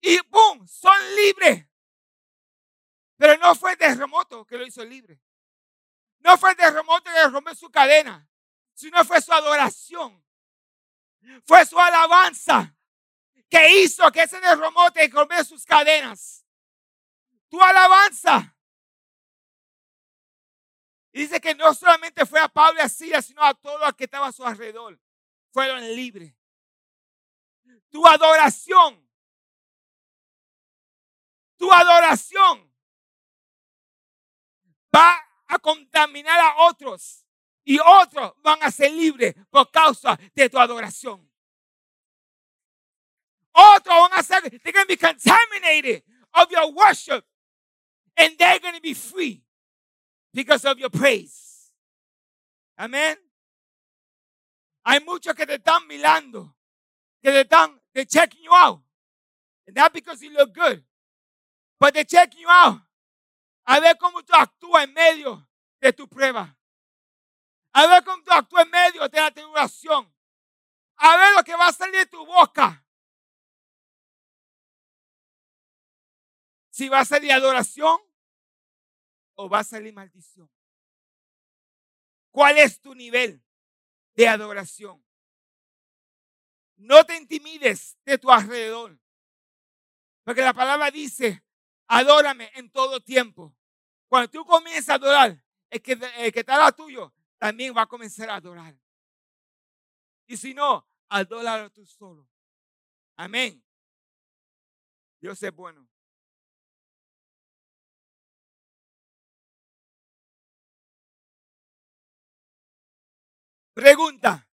Y 0.00 0.18
¡pum! 0.22 0.66
Son 0.66 0.96
libres. 1.16 1.66
Pero 3.16 3.36
no 3.38 3.54
fue 3.54 3.72
el 3.72 3.78
terremoto 3.78 4.44
que 4.44 4.56
lo 4.56 4.66
hizo 4.66 4.84
libre. 4.84 5.20
No 6.20 6.36
fue 6.36 6.50
el 6.50 6.56
terremoto 6.56 7.10
que 7.10 7.28
rompió 7.28 7.54
su 7.54 7.70
cadena 7.70 8.28
sino 8.78 9.04
fue 9.04 9.20
su 9.20 9.32
adoración. 9.32 10.24
Fue 11.44 11.66
su 11.66 11.76
alabanza 11.76 12.76
que 13.48 13.82
hizo 13.82 14.10
que 14.12 14.22
ese 14.22 14.40
derromote 14.40 15.08
rompiera 15.08 15.44
sus 15.44 15.64
cadenas. 15.64 16.44
Tu 17.48 17.60
alabanza. 17.60 18.54
dice 21.12 21.40
que 21.40 21.54
no 21.54 21.74
solamente 21.74 22.24
fue 22.26 22.38
a 22.38 22.48
Pablo 22.48 22.80
y 22.80 22.84
a 22.84 22.88
Silas, 22.88 23.26
sino 23.26 23.42
a 23.42 23.54
todos 23.54 23.80
los 23.80 23.94
que 23.94 24.04
estaban 24.04 24.28
a 24.28 24.32
su 24.32 24.44
alrededor. 24.44 25.00
Fueron 25.50 25.80
libres. 25.96 26.32
Tu 27.90 28.06
adoración. 28.06 29.04
Tu 31.56 31.72
adoración 31.72 32.72
va 34.94 35.18
a 35.48 35.58
contaminar 35.58 36.38
a 36.38 36.68
otros 36.68 37.24
y 37.64 37.78
otros 37.80 38.34
van 38.42 38.62
a 38.62 38.70
ser 38.70 38.92
libres 38.92 39.34
por 39.50 39.70
causa 39.70 40.18
de 40.34 40.48
tu 40.48 40.58
adoración. 40.58 41.27
Otros 43.58 44.08
van 44.08 44.18
a 44.20 44.22
ser, 44.22 44.40
they're 44.40 44.72
going 44.72 44.86
to 44.86 44.86
be 44.86 44.96
contaminated 44.96 46.04
of 46.34 46.48
your 46.48 46.70
worship 46.72 47.24
and 48.16 48.32
they're 48.38 48.60
going 48.60 48.74
to 48.74 48.80
be 48.80 48.94
free 48.94 49.42
because 50.32 50.64
of 50.64 50.78
your 50.78 50.90
praise. 50.90 51.72
Amén. 52.78 53.16
Hay 54.84 55.00
muchos 55.00 55.34
que 55.34 55.44
te 55.44 55.56
están 55.56 55.88
mirando, 55.88 56.54
que 57.20 57.32
te 57.32 57.40
están, 57.40 57.80
they're 57.92 58.04
checking 58.04 58.44
you 58.44 58.54
out. 58.54 58.80
And 59.66 59.74
not 59.74 59.92
because 59.92 60.22
you 60.22 60.32
look 60.32 60.54
good, 60.54 60.84
but 61.80 61.94
they're 61.94 62.04
checking 62.04 62.40
you 62.40 62.48
out. 62.48 62.80
A 63.66 63.80
ver 63.80 63.96
cómo 63.96 64.22
tú 64.22 64.34
actúas 64.34 64.84
en 64.84 64.94
medio 64.94 65.46
de 65.80 65.92
tu 65.92 66.06
prueba. 66.06 66.56
A 67.74 67.86
ver 67.88 68.04
cómo 68.04 68.22
tú 68.22 68.30
actúas 68.30 68.64
en 68.64 68.70
medio 68.70 69.08
de 69.08 69.18
la 69.20 69.32
tribulación. 69.32 70.08
A 70.96 71.16
ver 71.16 71.34
lo 71.36 71.42
que 71.42 71.56
va 71.56 71.66
a 71.66 71.72
salir 71.72 71.96
de 71.96 72.06
tu 72.06 72.24
boca. 72.24 72.84
Si 76.78 76.88
va 76.88 77.00
a 77.00 77.04
salir 77.04 77.32
adoración 77.32 77.98
o 79.34 79.48
va 79.48 79.58
a 79.58 79.64
salir 79.64 79.92
maldición. 79.92 80.48
¿Cuál 82.30 82.58
es 82.58 82.80
tu 82.80 82.94
nivel 82.94 83.42
de 84.14 84.28
adoración? 84.28 85.04
No 86.76 87.04
te 87.04 87.16
intimides 87.16 87.98
de 88.04 88.16
tu 88.16 88.30
alrededor. 88.30 88.96
Porque 90.22 90.40
la 90.40 90.54
palabra 90.54 90.92
dice, 90.92 91.42
adórame 91.88 92.48
en 92.54 92.70
todo 92.70 93.00
tiempo. 93.00 93.52
Cuando 94.06 94.30
tú 94.30 94.44
comienzas 94.44 94.90
a 94.90 94.94
adorar, 94.94 95.44
el 95.70 95.82
que, 95.82 95.98
el 96.18 96.32
que 96.32 96.40
está 96.40 96.64
a 96.64 96.70
tuyo 96.70 97.12
también 97.38 97.76
va 97.76 97.82
a 97.82 97.86
comenzar 97.86 98.30
a 98.30 98.36
adorar. 98.36 98.78
Y 100.28 100.36
si 100.36 100.54
no, 100.54 100.88
adóralo 101.08 101.70
tú 101.70 101.84
solo. 101.84 102.30
Amén. 103.16 103.60
Dios 105.20 105.42
es 105.42 105.52
bueno. 105.52 105.88
Pregunta, 113.78 114.44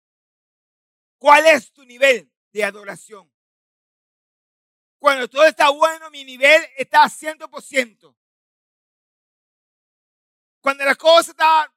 ¿cuál 1.18 1.48
es 1.48 1.74
tu 1.74 1.84
nivel 1.84 2.32
de 2.54 2.64
adoración? 2.64 3.28
Cuando 5.00 5.28
todo 5.28 5.46
está 5.46 5.72
bueno, 5.72 6.12
mi 6.12 6.24
nivel 6.24 6.64
está 6.78 7.06
a 7.06 7.10
100%. 7.10 8.16
Cuando 10.62 10.86
la 10.86 10.94
cosa 10.94 11.32
está 11.32 11.74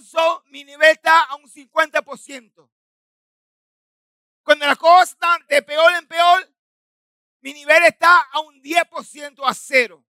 so, 0.00 0.42
mi 0.46 0.64
nivel 0.64 0.92
está 0.92 1.24
a 1.24 1.36
un 1.36 1.50
50%. 1.50 2.70
Cuando 4.42 4.64
las 4.64 4.78
cosas 4.78 5.10
están 5.10 5.46
de 5.48 5.60
peor 5.60 5.92
en 5.96 6.08
peor, 6.08 6.50
mi 7.42 7.52
nivel 7.52 7.84
está 7.84 8.22
a 8.22 8.40
un 8.40 8.62
10% 8.62 9.42
a 9.44 9.52
cero. 9.52 10.02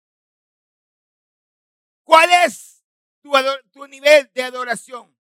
¿Cuál 2.04 2.28
es 2.44 2.84
tu, 3.22 3.32
tu 3.72 3.86
nivel 3.86 4.30
de 4.34 4.42
adoración? 4.42 5.15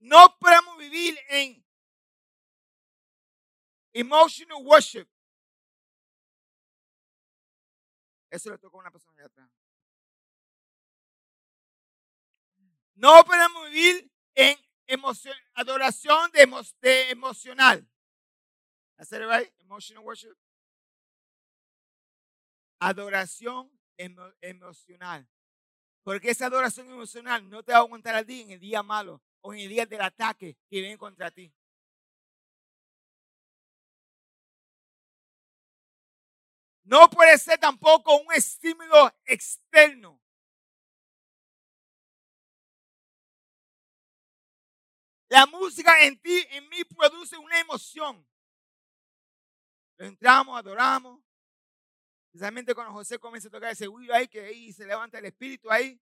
No 0.00 0.36
podemos 0.38 0.78
vivir 0.78 1.18
en 1.28 1.64
emotional 3.92 4.64
worship. 4.64 5.08
Eso 8.30 8.50
le 8.50 8.58
tocó 8.58 8.76
a 8.76 8.80
una 8.80 8.90
persona 8.90 9.16
de 9.16 9.26
atrás. 9.26 9.50
No 12.94 13.24
podemos 13.24 13.70
vivir 13.70 14.10
en 14.34 14.58
adoración 15.54 16.30
de, 16.32 17.10
emocional. 17.10 17.88
¿Hacer 18.96 19.26
right? 19.26 19.52
Emotional 19.60 20.04
worship. 20.04 20.36
Adoración 22.80 23.70
emocional. 23.96 25.28
Porque 26.02 26.30
esa 26.30 26.46
adoración 26.46 26.88
emocional 26.88 27.48
no 27.48 27.62
te 27.62 27.72
va 27.72 27.78
a 27.78 27.80
aguantar 27.82 28.14
a 28.14 28.24
ti 28.24 28.42
en 28.42 28.52
el 28.52 28.60
día 28.60 28.82
malo 28.82 29.22
o 29.40 29.54
en 29.54 29.60
el 29.60 29.68
día 29.68 29.86
del 29.86 30.00
ataque 30.00 30.56
que 30.68 30.80
viene 30.80 30.98
contra 30.98 31.30
ti. 31.30 31.52
No 36.84 37.08
puede 37.10 37.36
ser 37.36 37.58
tampoco 37.58 38.16
un 38.16 38.32
estímulo 38.32 39.14
externo. 39.26 40.18
La 45.28 45.44
música 45.44 46.02
en 46.02 46.18
ti, 46.18 46.46
en 46.50 46.66
mí, 46.70 46.82
produce 46.84 47.36
una 47.36 47.60
emoción. 47.60 48.26
Entramos, 49.98 50.58
adoramos. 50.58 51.20
Especialmente 52.28 52.74
cuando 52.74 52.94
José 52.94 53.18
comienza 53.18 53.48
a 53.48 53.50
tocar 53.50 53.72
ese 53.72 53.86
huido 53.86 54.14
ahí, 54.14 54.26
que 54.26 54.40
ahí 54.40 54.72
se 54.72 54.86
levanta 54.86 55.18
el 55.18 55.26
espíritu 55.26 55.70
ahí. 55.70 56.00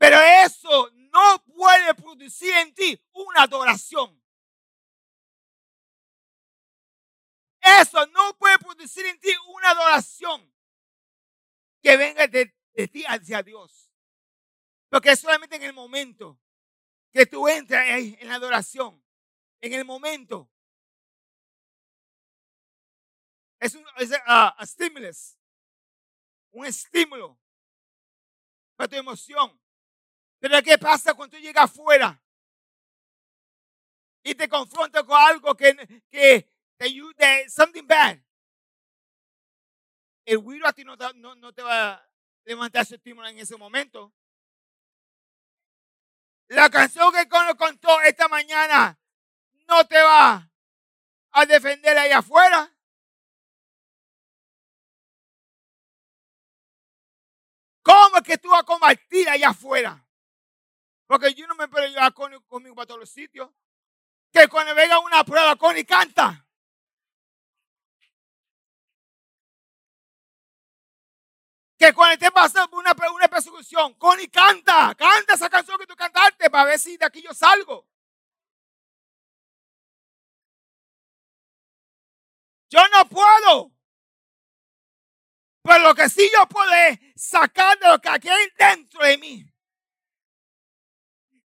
Pero 0.00 0.16
eso 0.46 0.90
no 1.12 1.44
puede 1.44 1.94
producir 1.94 2.54
en 2.54 2.74
ti 2.74 2.98
una 3.12 3.42
adoración. 3.42 4.18
Eso 7.60 8.06
no 8.06 8.34
puede 8.38 8.58
producir 8.60 9.04
en 9.04 9.20
ti 9.20 9.28
una 9.48 9.72
adoración 9.72 10.50
que 11.82 11.98
venga 11.98 12.26
de, 12.28 12.46
ti 12.90 13.04
hacia 13.06 13.42
Dios. 13.42 13.92
Porque 14.88 15.10
es 15.10 15.20
solamente 15.20 15.56
en 15.56 15.64
el 15.64 15.74
momento 15.74 16.40
que 17.12 17.26
tú 17.26 17.46
entras 17.46 17.86
en 17.86 18.26
la 18.26 18.36
adoración. 18.36 19.04
En 19.60 19.74
el 19.74 19.84
momento. 19.84 20.50
Es 23.58 23.74
un 23.74 23.84
uh, 23.84 24.64
stimulus. 24.64 25.36
Un 26.52 26.64
estímulo 26.64 27.38
para 28.76 28.88
tu 28.88 28.96
emoción. 28.96 29.60
Pero 30.40 30.62
¿qué 30.62 30.78
pasa 30.78 31.14
cuando 31.14 31.36
tú 31.36 31.42
llegas 31.42 31.64
afuera? 31.64 32.20
Y 34.24 34.34
te 34.34 34.48
confrontas 34.48 35.04
con 35.04 35.20
algo 35.20 35.54
que, 35.54 36.02
que 36.10 36.50
te 36.76 37.48
something 37.48 37.86
bad. 37.86 38.18
el 40.24 40.38
Wiro 40.38 40.66
a 40.66 40.72
ti 40.72 40.84
no 40.84 40.96
no, 40.96 41.34
no 41.34 41.52
te 41.52 41.62
va 41.62 41.92
a 41.92 42.08
levantar 42.44 42.86
su 42.86 42.94
estímulo 42.94 43.28
en 43.28 43.38
ese 43.38 43.56
momento. 43.56 44.12
La 46.48 46.68
canción 46.70 47.12
que 47.12 47.28
Cono 47.28 47.56
contó 47.56 48.00
esta 48.00 48.28
mañana 48.28 48.98
no 49.68 49.86
te 49.86 50.00
va 50.02 50.50
a 51.32 51.46
defender 51.46 51.96
ahí 51.96 52.10
afuera. 52.10 52.72
¿Cómo 57.82 58.16
es 58.16 58.22
que 58.22 58.38
tú 58.38 58.50
vas 58.50 58.60
a 58.60 58.64
combatir 58.64 59.28
allá 59.28 59.50
afuera? 59.50 60.09
Porque 61.10 61.34
yo 61.34 61.44
no 61.48 61.56
me 61.56 61.66
puedo 61.66 61.88
llevar 61.88 62.14
conmigo 62.14 62.72
para 62.76 62.86
todos 62.86 63.00
los 63.00 63.10
sitios. 63.10 63.50
Que 64.32 64.46
cuando 64.46 64.76
venga 64.76 65.00
una 65.00 65.24
prueba, 65.24 65.56
Connie 65.56 65.84
canta. 65.84 66.46
que 71.76 71.92
cuando 71.94 72.12
esté 72.12 72.30
pasando 72.30 72.76
una, 72.76 72.94
una 73.12 73.26
persecución, 73.26 73.94
Connie 73.94 74.28
canta, 74.28 74.94
canta 74.94 75.34
esa 75.34 75.50
canción 75.50 75.78
que 75.78 75.86
tú 75.86 75.96
cantaste 75.96 76.48
para 76.48 76.66
ver 76.66 76.78
si 76.78 76.96
de 76.96 77.06
aquí 77.06 77.22
yo 77.22 77.34
salgo. 77.34 77.88
Yo 82.68 82.86
no 82.88 83.04
puedo. 83.08 83.72
Pero 85.62 85.78
lo 85.88 85.94
que 85.94 86.08
sí 86.08 86.30
yo 86.32 86.46
puedo 86.46 86.72
es 86.72 87.00
sacar 87.16 87.76
de 87.80 87.88
lo 87.88 87.98
que 87.98 88.30
hay 88.30 88.50
dentro 88.56 89.00
de 89.00 89.18
mí. 89.18 89.50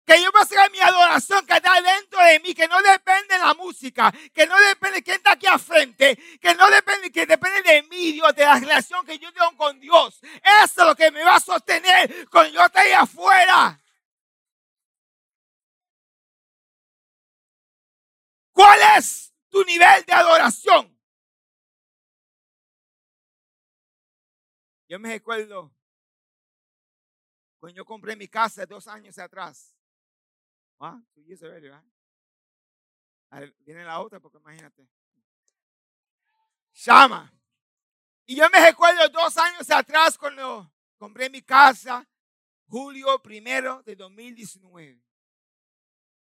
Que 0.05 0.21
yo 0.21 0.31
voy 0.31 0.57
a 0.57 0.69
mi 0.69 0.79
adoración 0.79 1.45
que 1.47 1.53
está 1.55 1.81
dentro 1.81 2.23
de 2.23 2.39
mí, 2.39 2.53
que 2.53 2.67
no 2.67 2.79
depende 2.81 3.33
de 3.33 3.39
la 3.39 3.55
música, 3.55 4.13
que 4.33 4.45
no 4.45 4.55
depende 4.67 4.97
de 4.97 5.03
quién 5.03 5.17
está 5.17 5.31
aquí 5.31 5.47
al 5.47 5.59
frente, 5.59 6.15
que 6.39 6.53
no 6.53 6.69
depende, 6.69 7.11
que 7.11 7.25
depende 7.25 7.63
de 7.63 7.83
mí, 7.83 8.11
Dios, 8.11 8.35
de 8.35 8.45
la 8.45 8.59
relación 8.59 9.03
que 9.03 9.17
yo 9.17 9.33
tengo 9.33 9.57
con 9.57 9.79
Dios. 9.79 10.19
Eso 10.63 10.81
es 10.81 10.87
lo 10.87 10.95
que 10.95 11.09
me 11.09 11.23
va 11.23 11.37
a 11.37 11.39
sostener 11.39 12.29
cuando 12.29 12.53
yo 12.53 12.65
esté 12.65 12.79
ahí 12.79 12.91
afuera. 12.91 13.81
¿Cuál 18.51 18.79
es 18.97 19.33
tu 19.49 19.63
nivel 19.63 20.05
de 20.05 20.13
adoración? 20.13 20.95
Yo 24.87 24.99
me 24.99 25.09
recuerdo 25.09 25.73
cuando 27.59 27.75
yo 27.75 27.85
compré 27.85 28.15
mi 28.15 28.27
casa 28.27 28.65
dos 28.65 28.87
años 28.87 29.17
atrás. 29.17 29.74
Ah, 30.79 31.01
viene 33.59 33.83
la 33.83 33.99
otra 34.01 34.19
porque 34.19 34.37
imagínate. 34.37 34.87
Llama. 36.73 37.31
Y 38.25 38.35
yo 38.35 38.49
me 38.49 38.59
recuerdo 38.59 39.07
dos 39.09 39.37
años 39.37 39.69
atrás 39.69 40.17
cuando 40.17 40.71
compré 40.97 41.29
mi 41.29 41.41
casa, 41.41 42.07
julio 42.67 43.21
primero 43.21 43.83
de 43.83 43.95
2019. 43.95 45.01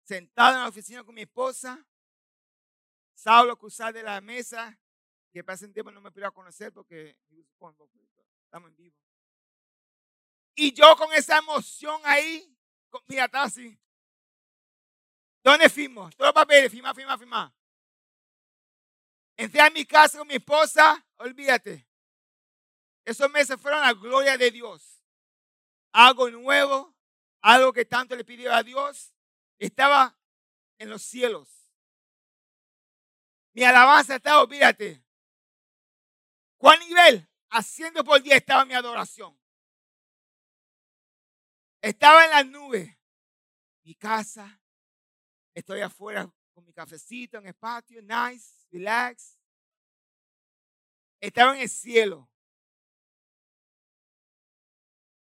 Sentado 0.03 0.55
en 0.55 0.61
la 0.63 0.67
oficina 0.67 1.03
con 1.03 1.15
mi 1.15 1.21
esposa, 1.21 1.85
Saulo 3.13 3.57
cruzar 3.57 3.93
de 3.93 4.03
la 4.03 4.19
mesa, 4.19 4.77
que 5.31 5.43
para 5.43 5.55
ese 5.55 5.69
tiempo 5.69 5.91
no 5.91 6.01
me 6.01 6.11
pude 6.11 6.29
conocer 6.31 6.73
porque 6.73 7.17
estamos 7.53 8.69
en 8.69 8.75
vivo. 8.75 8.97
Y 10.55 10.73
yo 10.73 10.95
con 10.97 11.11
esa 11.13 11.37
emoción 11.37 12.01
ahí, 12.03 12.55
mira, 13.07 13.25
está 13.25 13.43
así. 13.43 13.79
¿Dónde 15.43 15.69
firmo? 15.69 16.09
Todos 16.11 16.29
los 16.29 16.33
papeles, 16.33 16.71
firma, 16.71 16.93
firma, 16.93 17.17
firma. 17.17 17.53
Entré 19.35 19.59
a 19.61 19.69
mi 19.69 19.85
casa 19.85 20.19
con 20.19 20.27
mi 20.27 20.35
esposa, 20.35 21.05
olvídate. 21.17 21.85
Esos 23.03 23.29
meses 23.29 23.59
fueron 23.59 23.81
la 23.81 23.93
gloria 23.93 24.37
de 24.37 24.51
Dios. 24.51 25.03
Algo 25.91 26.29
nuevo, 26.29 26.95
algo 27.41 27.73
que 27.73 27.83
tanto 27.83 28.15
le 28.15 28.23
pidió 28.23 28.53
a 28.53 28.63
Dios, 28.63 29.13
estaba 29.59 30.17
en 30.77 30.89
los 30.89 31.01
cielos. 31.01 31.49
Mi 33.51 33.63
alabanza 33.63 34.15
estaba, 34.15 34.41
olvídate. 34.41 35.03
¿Cuál 36.57 36.79
nivel? 36.79 37.27
Haciendo 37.49 38.03
por 38.03 38.21
día 38.21 38.37
estaba 38.37 38.63
mi 38.63 38.73
adoración. 38.73 39.37
Estaba 41.81 42.23
en 42.23 42.31
las 42.31 42.45
nubes. 42.45 42.97
Mi 43.83 43.93
casa, 43.95 44.62
Estoy 45.53 45.81
afuera 45.81 46.29
con 46.53 46.65
mi 46.65 46.73
cafecito 46.73 47.37
en 47.37 47.47
el 47.47 47.53
patio, 47.53 48.01
nice, 48.01 48.67
relax. 48.71 49.37
Estaba 51.19 51.55
en 51.55 51.61
el 51.61 51.69
cielo. 51.69 52.29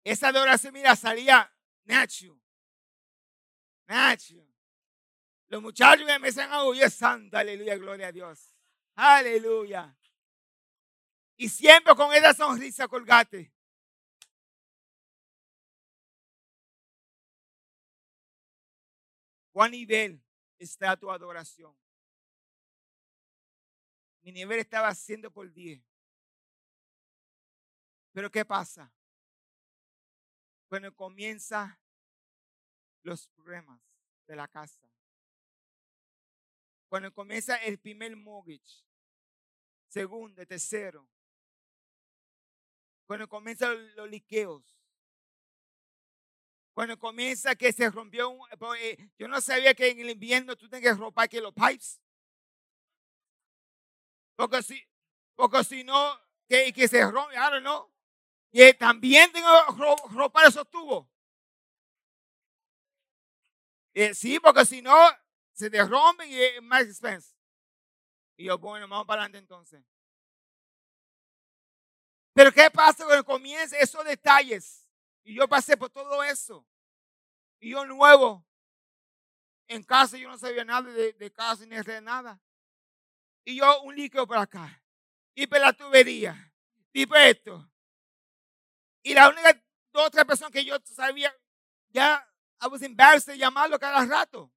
Esa 0.02 0.28
adoración, 0.28 0.74
mira, 0.74 0.94
salía 0.96 1.50
Nacho. 1.84 2.40
Nacho. 3.86 4.46
Los 5.48 5.62
muchachos 5.62 6.06
me 6.06 6.14
empiezan 6.14 6.50
a 6.50 6.62
oír 6.62 6.90
santo, 6.90 7.36
aleluya, 7.36 7.76
gloria 7.76 8.08
a 8.08 8.12
Dios. 8.12 8.54
Aleluya. 8.94 9.96
Y 11.36 11.48
siempre 11.48 11.94
con 11.94 12.12
esa 12.12 12.32
sonrisa 12.32 12.88
colgate. 12.88 13.52
¿Cuál 19.54 19.70
nivel 19.70 20.20
está 20.58 20.96
tu 20.96 21.08
adoración? 21.12 21.72
Mi 24.22 24.32
nivel 24.32 24.58
estaba 24.58 24.88
haciendo 24.88 25.30
por 25.30 25.52
10. 25.52 25.80
Pero 28.10 28.32
¿qué 28.32 28.44
pasa? 28.44 28.92
Cuando 30.68 30.92
comienza 30.92 31.80
los 33.04 33.28
problemas 33.28 33.80
de 34.26 34.34
la 34.34 34.48
casa. 34.48 34.90
Cuando 36.88 37.14
comienza 37.14 37.56
el 37.58 37.78
primer 37.78 38.16
mortgage, 38.16 38.84
segundo, 39.86 40.44
tercero. 40.44 41.08
Cuando 43.06 43.28
comienzan 43.28 43.94
los 43.94 44.10
liqueos. 44.10 44.64
Cuando 46.74 46.98
comienza 46.98 47.54
que 47.54 47.72
se 47.72 47.88
rompió. 47.88 48.36
Eh, 48.80 49.10
yo 49.16 49.28
no 49.28 49.40
sabía 49.40 49.74
que 49.74 49.90
en 49.90 50.00
el 50.00 50.10
invierno 50.10 50.56
tú 50.56 50.68
tienes 50.68 50.90
que 50.90 50.94
romper 50.94 51.28
que 51.28 51.40
los 51.40 51.54
pipes. 51.54 52.00
Porque 54.36 54.60
si, 54.62 54.84
porque 55.36 55.62
si 55.62 55.84
no, 55.84 56.20
que, 56.48 56.72
que 56.72 56.88
se 56.88 57.08
rompe, 57.08 57.36
don't 57.36 57.60
know. 57.60 57.90
Y 58.50 58.72
también 58.74 59.30
tengo 59.32 59.48
que 59.76 60.14
romper 60.14 60.48
esos 60.48 60.68
tubos. 60.68 61.06
Eh, 63.94 64.12
sí, 64.12 64.40
porque 64.40 64.64
si 64.64 64.82
no, 64.82 64.96
se 65.52 65.70
derrumben 65.70 66.28
y 66.28 66.40
es 66.40 66.62
más 66.62 66.82
expensive. 66.82 67.38
Y 68.36 68.46
yo, 68.46 68.58
bueno, 68.58 68.88
vamos 68.88 69.06
para 69.06 69.22
adelante 69.22 69.38
entonces. 69.38 69.84
Pero 72.32 72.50
¿qué 72.50 72.68
pasa 72.68 73.04
cuando 73.04 73.24
comienza 73.24 73.78
esos 73.78 74.04
detalles? 74.04 74.83
Y 75.24 75.34
yo 75.34 75.48
pasé 75.48 75.76
por 75.76 75.90
todo 75.90 76.22
eso. 76.22 76.64
Y 77.58 77.70
yo 77.70 77.84
nuevo. 77.86 78.46
En 79.66 79.82
casa 79.82 80.18
yo 80.18 80.28
no 80.28 80.36
sabía 80.36 80.64
nada 80.64 80.90
de, 80.90 81.32
casa 81.32 81.64
ni 81.64 81.76
de 81.76 82.00
nada. 82.02 82.38
Y 83.44 83.56
yo 83.56 83.82
un 83.82 83.96
líquido 83.96 84.26
por 84.26 84.36
acá. 84.36 84.82
Y 85.34 85.46
por 85.46 85.60
la 85.60 85.72
tubería. 85.72 86.52
Y 86.92 87.06
por 87.06 87.16
esto. 87.18 87.68
Y 89.02 89.14
la 89.14 89.28
única 89.28 89.60
dos 89.92 90.06
o 90.06 90.10
tres 90.10 90.24
personas 90.24 90.52
que 90.52 90.64
yo 90.64 90.76
sabía, 90.84 91.34
ya 91.90 92.26
I 92.60 92.66
was 92.66 92.82
embarrassed 92.82 93.32
de 93.32 93.38
llamarlo 93.38 93.78
cada 93.78 94.04
rato. 94.04 94.50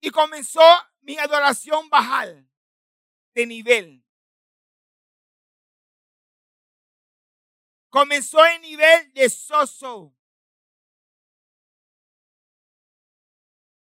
Y 0.00 0.10
comenzó 0.10 0.60
mi 1.00 1.18
adoración 1.18 1.88
bajar 1.88 2.44
de 3.34 3.46
nivel. 3.46 4.03
Comenzó 7.94 8.44
en 8.44 8.60
nivel 8.60 9.12
de 9.12 9.30
soso. 9.30 10.12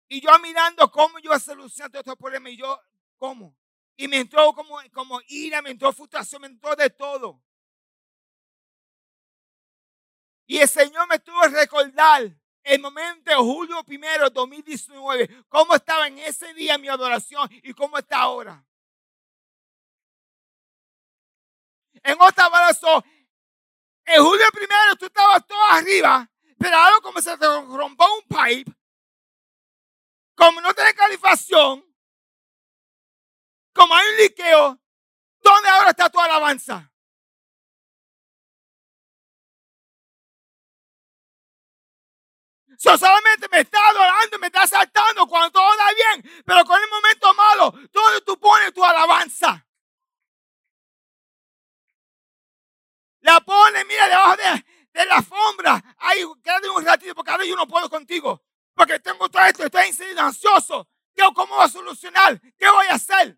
Y 0.07 0.21
yo 0.21 0.29
mirando 0.43 0.91
cómo 0.91 1.17
yo 1.17 1.31
a 1.33 1.39
solucionar 1.39 1.89
todos 1.89 2.01
estos 2.03 2.15
problemas. 2.15 2.51
Y 2.51 2.57
yo, 2.57 2.79
¿cómo? 3.17 3.57
Y 3.97 4.07
me 4.07 4.17
entró 4.17 4.53
como, 4.53 4.77
como 4.93 5.19
ira, 5.27 5.59
me 5.63 5.71
entró 5.71 5.91
frustración, 5.91 6.43
me 6.43 6.47
entró 6.49 6.75
de 6.75 6.91
todo. 6.91 7.41
Y 10.45 10.59
el 10.59 10.69
Señor 10.69 11.07
me 11.07 11.17
tuvo 11.17 11.41
que 11.41 11.47
recordar 11.47 12.31
el 12.63 12.79
momento 12.79 13.31
de 13.31 13.37
julio 13.37 13.83
primero 13.83 14.29
2019, 14.29 15.45
cómo 15.49 15.73
estaba 15.73 16.05
en 16.05 16.19
ese 16.19 16.53
día 16.53 16.77
mi 16.77 16.89
adoración 16.89 17.49
y 17.51 17.73
cómo 17.73 17.97
está 17.97 18.19
ahora. 18.19 18.63
En 22.03 22.21
otra 22.21 22.51
palabra, 22.51 23.03
en 24.05 24.23
julio 24.23 24.45
primero 24.53 24.95
tú 24.97 25.05
estabas 25.05 25.45
todo 25.45 25.63
arriba, 25.71 26.29
pero 26.57 26.77
ahora 26.77 26.97
como 27.01 27.21
se 27.21 27.37
te 27.37 27.45
rompió 27.45 28.05
un 28.15 28.27
pipe, 28.27 28.71
como 30.35 30.61
no 30.61 30.73
tenés 30.73 30.93
calificación, 30.93 31.83
como 33.73 33.95
hay 33.95 34.07
un 34.07 34.17
liqueo, 34.17 34.79
¿dónde 35.41 35.69
ahora 35.69 35.89
está 35.89 36.09
tu 36.09 36.19
alabanza? 36.19 36.91
So, 42.77 42.97
solamente 42.97 43.47
me 43.49 43.61
está 43.61 43.79
adorando, 43.89 44.37
me 44.37 44.47
está 44.47 44.67
saltando 44.67 45.25
cuando 45.27 45.51
todo 45.51 45.63
va 45.63 45.91
bien, 45.93 46.43
pero 46.45 46.65
con 46.65 46.81
el 46.81 46.89
momento 46.89 47.33
malo, 47.33 47.71
¿dónde 47.91 48.21
tú 48.25 48.37
pones 48.37 48.73
tu 48.73 48.83
alabanza? 48.83 49.64
La 53.25 53.41
pones, 53.41 53.83
mira, 53.87 54.07
debajo 54.07 54.35
de, 54.37 54.65
de 54.93 55.05
la 55.07 55.15
alfombra. 55.15 55.95
Ahí, 55.97 56.21
quédate 56.43 56.69
un 56.69 56.85
ratito 56.85 57.15
porque 57.15 57.31
ahora 57.31 57.43
yo 57.43 57.55
no 57.55 57.67
puedo 57.67 57.89
contigo. 57.89 58.43
Porque 58.75 58.99
tengo 58.99 59.27
todo 59.29 59.43
esto, 59.45 59.63
estoy 59.65 59.81
ansioso. 60.19 60.87
¿Cómo 61.33 61.55
voy 61.55 61.65
a 61.65 61.67
solucionar? 61.67 62.39
¿Qué 62.55 62.69
voy 62.69 62.85
a 62.85 62.93
hacer? 62.93 63.35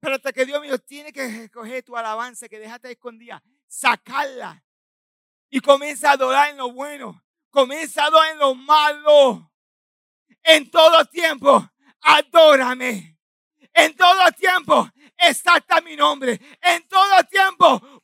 Pero 0.00 0.16
hasta 0.16 0.30
que 0.30 0.44
Dios 0.44 0.60
mío 0.60 0.78
tiene 0.78 1.10
que 1.10 1.26
recoger 1.26 1.82
tu 1.82 1.96
alabanza 1.96 2.50
que 2.50 2.58
dejaste 2.58 2.90
escondida, 2.90 3.42
sacarla 3.66 4.62
y 5.48 5.60
comienza 5.60 6.10
a 6.10 6.12
adorar 6.12 6.50
en 6.50 6.58
lo 6.58 6.70
bueno, 6.70 7.24
comienza 7.48 8.02
a 8.02 8.06
adorar 8.08 8.32
en 8.32 8.38
lo 8.38 8.54
malo. 8.54 9.50
En 10.42 10.70
todo 10.70 11.02
tiempo, 11.06 11.66
adórame. 12.02 13.18
En 13.72 13.96
todo 13.96 14.30
tiempo, 14.32 14.90
exalta 15.18 15.80
mi 15.80 15.96
nombre. 15.96 16.40
En 16.60 16.86
todo 16.88 17.24
tiempo, 17.24 18.02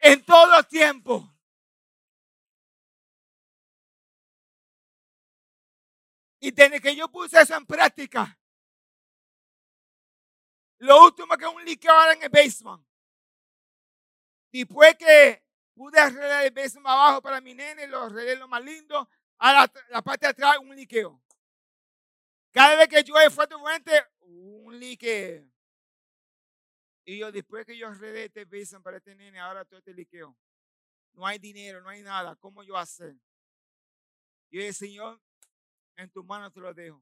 en 0.00 0.24
todo 0.24 0.62
tiempo. 0.64 1.34
Y 6.40 6.50
desde 6.52 6.80
que 6.80 6.94
yo 6.94 7.08
puse 7.08 7.40
eso 7.40 7.56
en 7.56 7.66
práctica, 7.66 8.38
lo 10.78 11.04
último 11.04 11.36
que 11.36 11.46
un 11.46 11.64
liqueo 11.64 11.92
ahora 11.92 12.12
en 12.12 12.22
el 12.22 12.28
basement. 12.28 12.84
Después 14.52 14.96
que 14.96 15.44
pude 15.74 15.98
arreglar 15.98 16.44
el 16.44 16.52
basement 16.52 16.86
abajo 16.86 17.20
para 17.20 17.40
mi 17.40 17.54
nene, 17.54 17.86
lo 17.86 18.04
arreglé 18.04 18.36
lo 18.36 18.48
más 18.48 18.62
lindo, 18.62 19.08
a 19.38 19.52
la, 19.52 19.72
la 19.90 20.02
parte 20.02 20.26
de 20.26 20.30
atrás 20.30 20.58
un 20.58 20.74
liqueo. 20.74 21.20
Cada 22.58 22.74
vez 22.74 22.88
que 22.88 23.04
llueve 23.04 23.30
fuertemente, 23.30 24.04
un 24.22 24.76
liqueo. 24.80 25.48
Y 27.04 27.18
yo, 27.18 27.30
después 27.30 27.64
que 27.64 27.78
yo 27.78 27.86
arreglé 27.86 28.24
este 28.24 28.44
basement 28.46 28.82
para 28.82 28.96
este 28.96 29.14
nene, 29.14 29.38
ahora 29.38 29.64
todo 29.64 29.78
este 29.78 29.94
liqueo. 29.94 30.36
No 31.12 31.24
hay 31.24 31.38
dinero, 31.38 31.80
no 31.80 31.88
hay 31.88 32.02
nada. 32.02 32.34
¿Cómo 32.34 32.64
yo 32.64 32.76
hacer? 32.76 33.14
Yo 34.50 34.58
dije, 34.58 34.72
Señor, 34.72 35.20
en 35.94 36.10
tus 36.10 36.24
manos 36.24 36.52
te 36.52 36.58
lo 36.58 36.74
dejo. 36.74 37.00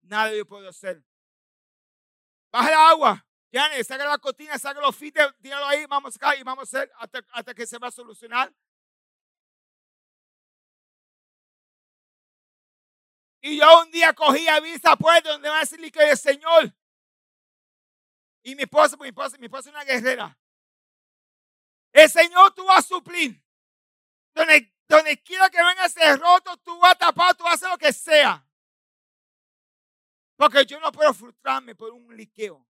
Nada 0.00 0.34
yo 0.34 0.46
puedo 0.46 0.66
hacer. 0.66 1.04
Baja 2.50 2.68
el 2.68 2.74
agua. 2.74 3.26
Janet, 3.52 3.86
saca 3.86 4.06
la 4.06 4.16
cortina, 4.16 4.58
saca 4.58 4.80
los 4.80 4.96
fites, 4.96 5.22
tíralo 5.42 5.66
ahí, 5.66 5.84
vamos 5.84 6.16
acá 6.16 6.34
y 6.34 6.42
vamos 6.42 6.62
a 6.62 6.78
hacer 6.78 6.90
hasta 7.32 7.52
que 7.52 7.66
se 7.66 7.76
va 7.76 7.88
a 7.88 7.90
solucionar. 7.90 8.50
Y 13.40 13.58
yo 13.58 13.82
un 13.82 13.90
día 13.90 14.12
cogí 14.12 14.48
a 14.48 14.60
vista 14.60 14.96
puerta 14.96 15.30
donde 15.30 15.48
va 15.48 15.58
a 15.58 15.60
decir 15.60 15.92
que 15.92 16.10
el 16.10 16.18
Señor. 16.18 16.74
Y 18.42 18.54
mi 18.54 18.62
esposa, 18.62 18.96
mi 18.96 19.08
esposa, 19.08 19.38
mi 19.38 19.46
esposa 19.46 19.68
es 19.68 19.74
una 19.74 19.84
guerrera. 19.84 20.36
El 21.92 22.10
Señor 22.10 22.52
tú 22.54 22.64
vas 22.64 22.84
a 22.84 22.88
suplir. 22.88 23.42
Donde, 24.34 24.72
donde 24.88 25.22
quiera 25.22 25.50
que 25.50 25.62
venga 25.62 25.86
ese 25.86 26.16
roto, 26.16 26.56
tú 26.58 26.78
vas 26.78 26.92
a 26.92 26.98
tapar, 26.98 27.34
tú 27.34 27.44
vas 27.44 27.52
a 27.52 27.54
hacer 27.56 27.70
lo 27.70 27.78
que 27.78 27.92
sea. 27.92 28.44
Porque 30.36 30.64
yo 30.64 30.78
no 30.80 30.92
puedo 30.92 31.12
frustrarme 31.12 31.74
por 31.74 31.90
un 31.90 32.16
liqueo. 32.16 32.64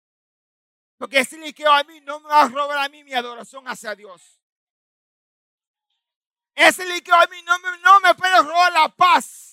Porque 0.99 1.21
ese 1.21 1.39
liqueo 1.39 1.73
a 1.73 1.83
mí 1.85 2.01
no 2.01 2.21
me 2.21 2.29
va 2.29 2.43
a 2.43 2.49
robar 2.49 2.79
a 2.79 2.89
mí 2.89 3.03
mi 3.03 3.15
adoración 3.15 3.67
hacia 3.67 3.95
Dios. 3.95 4.41
Ese 6.55 6.87
liqueo 6.87 7.15
a 7.15 7.27
mí 7.27 7.43
no 7.43 7.59
no 7.59 8.01
me 8.01 8.15
puede 8.15 8.43
robar 8.43 8.73
la 8.73 8.89
paz. 8.89 9.44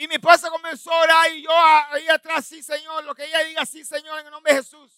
Y 0.00 0.08
mi 0.08 0.14
esposa 0.14 0.48
comenzó 0.48 0.90
a 0.90 1.02
orar 1.02 1.30
y 1.30 1.42
yo 1.42 1.50
ahí 1.52 2.08
atrás, 2.08 2.46
sí, 2.46 2.62
Señor, 2.62 3.04
lo 3.04 3.14
que 3.14 3.26
ella 3.26 3.44
diga, 3.44 3.66
sí, 3.66 3.84
Señor, 3.84 4.18
en 4.18 4.24
el 4.24 4.32
nombre 4.32 4.54
de 4.54 4.60
Jesús. 4.60 4.90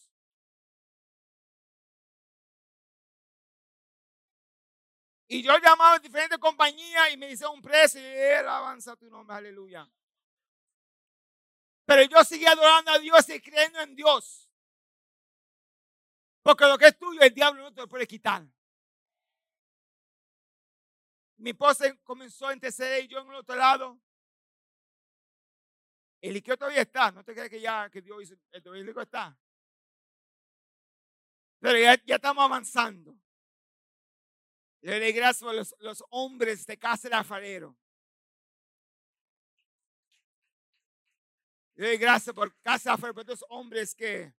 Y 5.27 5.43
yo 5.43 5.59
llamaba 5.59 5.95
a 5.95 5.99
diferentes 5.99 6.39
compañías 6.39 7.13
y 7.13 7.17
me 7.17 7.27
dice 7.27 7.45
un 7.49 7.61
precio 7.61 8.01
y 8.01 8.05
él 8.05 8.47
avanza 8.47 8.95
tu 8.95 9.11
nombre, 9.11 9.35
aleluya. 9.35 9.91
Pero 11.85 12.03
yo 12.05 12.23
seguí 12.23 12.47
adorando 12.47 12.93
a 12.93 12.99
Dios 13.01 13.29
y 13.29 13.41
creyendo 13.41 13.81
en 13.81 13.97
Dios. 13.97 14.49
Porque 16.45 16.65
lo 16.65 16.79
que 16.79 16.87
es 16.87 16.97
tuyo, 16.97 17.21
el 17.23 17.35
diablo 17.35 17.61
no 17.61 17.75
te 17.75 17.81
lo 17.81 17.89
puede 17.89 18.07
quitar. 18.07 18.47
Mi 21.39 21.51
esposa 21.51 21.93
comenzó 22.05 22.47
a 22.47 22.55
interceder 22.55 23.03
y 23.03 23.09
yo 23.09 23.19
en 23.19 23.27
el 23.31 23.35
otro 23.35 23.57
lado. 23.57 23.99
El 26.23 26.35
líquido 26.35 26.57
todavía 26.57 26.83
está. 26.83 27.11
No 27.11 27.25
te 27.25 27.35
crees 27.35 27.51
que 27.51 27.61
ya 27.61 27.91
que 27.91 28.01
Dios 28.01 28.21
dice, 28.21 28.39
el 28.53 28.87
líquido 28.87 29.03
está. 29.03 29.37
Pero 31.59 31.79
ya, 31.79 31.95
estamos 31.95 32.45
avanzando. 32.45 33.19
Le 34.83 35.01
doy 35.01 35.13
gracias 35.13 35.49
a 35.49 35.53
los, 35.53 36.05
hombres 36.11 36.65
de 36.65 36.79
casa 36.79 37.09
de 37.09 37.17
alfarero. 37.17 37.77
Le 41.75 41.89
doy 41.89 41.97
gracias 41.97 42.35
por 42.35 42.57
casa 42.61 42.91
de 42.91 42.95
alfarero, 42.95 43.15
por 43.15 43.23
estos 43.23 43.45
hombres 43.49 43.95
que, 43.95 44.33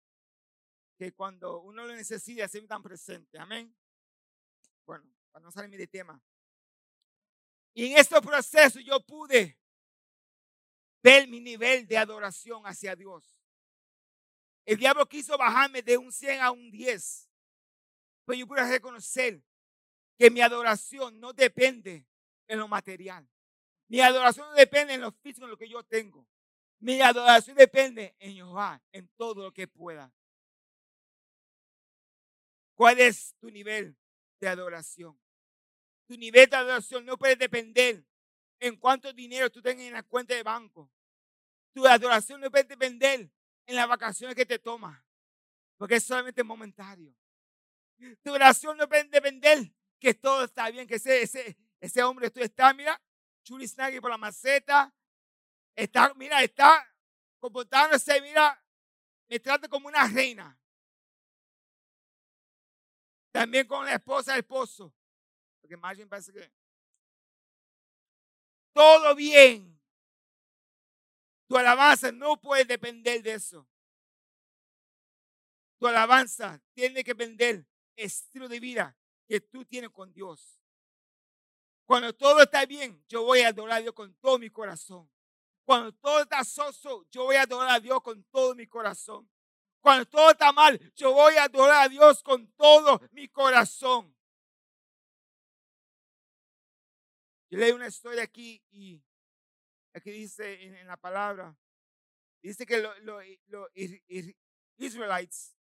que 0.98 1.14
cuando 1.14 1.62
uno 1.62 1.86
lo 1.86 1.94
necesita 1.94 2.48
siempre 2.48 2.66
están 2.66 2.84
presentes. 2.84 3.40
Amén. 3.40 3.76
Bueno, 4.86 5.06
para 5.32 5.44
no 5.44 5.52
salirme 5.52 5.78
de 5.78 5.88
tema. 5.88 6.22
Y 7.74 7.88
en 7.92 7.98
este 7.98 8.22
proceso 8.22 8.80
yo 8.80 9.02
pude 9.06 9.58
ver 11.04 11.28
mi 11.28 11.42
nivel 11.42 11.86
de 11.86 11.98
adoración 11.98 12.66
hacia 12.66 12.96
Dios. 12.96 13.38
El 14.66 14.78
diablo 14.78 15.06
quiso 15.08 15.38
bajarme 15.38 15.82
de 15.82 15.98
un 15.98 16.12
100 16.12 16.42
a 16.42 16.52
un 16.52 16.72
10. 16.72 17.30
Pero 18.26 18.40
yo 18.40 18.48
pude 18.48 18.66
reconocer 18.66 19.44
que 20.18 20.32
mi 20.32 20.40
adoración 20.40 21.20
no 21.20 21.34
depende 21.34 22.08
en 22.48 22.60
lo 22.60 22.70
material. 22.70 23.30
Mi 23.90 24.00
adoración 24.00 24.48
no 24.48 24.54
depende 24.54 24.94
en 24.94 25.02
lo 25.02 25.12
físico, 25.12 25.44
en 25.46 25.52
lo 25.52 25.58
que 25.58 25.68
yo 25.68 25.84
tengo. 25.84 26.26
Mi 26.80 27.02
adoración 27.02 27.58
depende 27.58 28.16
en 28.20 28.36
Jehová, 28.36 28.82
en 28.94 29.10
todo 29.18 29.44
lo 29.44 29.52
que 29.52 29.68
pueda. 29.68 30.14
¿Cuál 32.76 33.00
es 33.02 33.36
tu 33.40 33.52
nivel 33.52 33.98
de 34.40 34.48
adoración? 34.48 35.20
Tu 36.08 36.18
nivel 36.18 36.50
de 36.50 36.56
adoración 36.56 37.06
no 37.06 37.18
puede 37.18 37.36
depender 37.36 38.06
en 38.64 38.78
cuánto 38.78 39.12
dinero 39.12 39.52
tú 39.52 39.62
tengas 39.62 39.86
en 39.86 39.94
la 39.94 40.04
cuenta 40.04 40.34
de 40.34 40.42
banco. 40.42 40.90
Tu 41.74 41.86
adoración 41.86 42.40
no 42.40 42.50
puede 42.50 42.64
depender 42.64 43.30
en 43.66 43.76
las 43.76 43.88
vacaciones 43.90 44.36
que 44.36 44.46
te 44.46 44.58
tomas, 44.58 44.98
porque 45.78 45.96
es 45.96 46.04
solamente 46.04 46.44
momentario. 46.44 47.14
Tu 48.22 48.32
oración 48.32 48.78
no 48.78 48.88
puede 48.88 49.04
depender 49.06 49.70
que 50.00 50.14
todo 50.14 50.46
está 50.46 50.70
bien, 50.70 50.88
que 50.88 50.96
ese, 50.96 51.24
ese, 51.24 51.58
ese 51.82 52.04
hombre 52.04 52.32
tú 52.32 52.40
está, 52.40 52.74
mira, 52.74 53.02
Snaggy 53.46 54.00
por 54.00 54.10
la 54.10 54.18
maceta, 54.18 54.94
está, 55.76 56.14
mira, 56.14 56.42
está 56.42 56.88
comportándose, 57.40 58.22
mira, 58.22 58.64
me 59.28 59.40
trata 59.40 59.68
como 59.68 59.90
una 59.90 60.08
reina. 60.08 60.58
También 63.34 63.68
con 63.68 63.86
la 63.86 63.96
esposa, 63.96 64.34
el 64.34 64.40
esposo. 64.40 64.94
Porque 65.60 65.76
Margin 65.76 66.08
parece 66.08 66.32
que 66.32 66.63
todo 68.74 69.16
bien. 69.16 69.80
Tu 71.48 71.58
alabanza 71.58 72.12
no 72.12 72.40
puede 72.40 72.66
depender 72.66 73.22
de 73.22 73.34
eso. 73.34 73.68
Tu 75.80 75.88
alabanza 75.88 76.62
tiene 76.74 77.04
que 77.04 77.12
depender 77.12 77.66
estilo 77.96 78.48
de 78.48 78.60
vida 78.60 78.98
que 79.28 79.40
tú 79.42 79.66
tienes 79.66 79.90
con 79.90 80.12
Dios. 80.14 80.60
Cuando 81.86 82.14
todo 82.14 82.42
está 82.42 82.66
bien, 82.66 83.04
yo 83.08 83.24
voy 83.24 83.42
a 83.42 83.50
adorar 83.50 83.80
a 83.80 83.82
Dios 83.82 83.94
con 83.94 84.14
todo 84.16 84.40
mi 84.40 84.50
corazón. 84.50 85.10
Cuando 85.66 85.94
todo 85.94 86.22
está 86.22 86.44
soso, 86.44 87.06
yo 87.12 87.24
voy 87.24 87.36
a 87.36 87.44
adorar 87.44 87.76
a 87.76 87.80
Dios 87.80 88.02
con 88.02 88.24
todo 88.26 88.56
mi 88.56 88.68
corazón. 88.68 89.30
Cuando 89.82 90.06
todo 90.06 90.32
está 90.32 90.52
mal, 90.52 90.80
yo 90.96 91.14
voy 91.14 91.36
a 91.36 91.44
adorar 91.44 91.86
a 91.86 91.90
Dios 91.90 92.24
con 92.24 92.48
todo 92.54 93.02
mi 93.12 93.28
corazón. 93.28 94.16
Yo 97.54 97.60
leí 97.60 97.72
una 97.72 97.86
historia 97.86 98.24
aquí 98.24 98.64
y 98.72 99.00
aquí 99.94 100.10
dice 100.10 100.64
en, 100.64 100.88
la 100.88 100.98
palabra, 100.98 101.56
dice 102.42 102.66
que 102.66 102.80
los 102.80 103.00
lo, 103.04 103.22
Israelites 104.76 105.56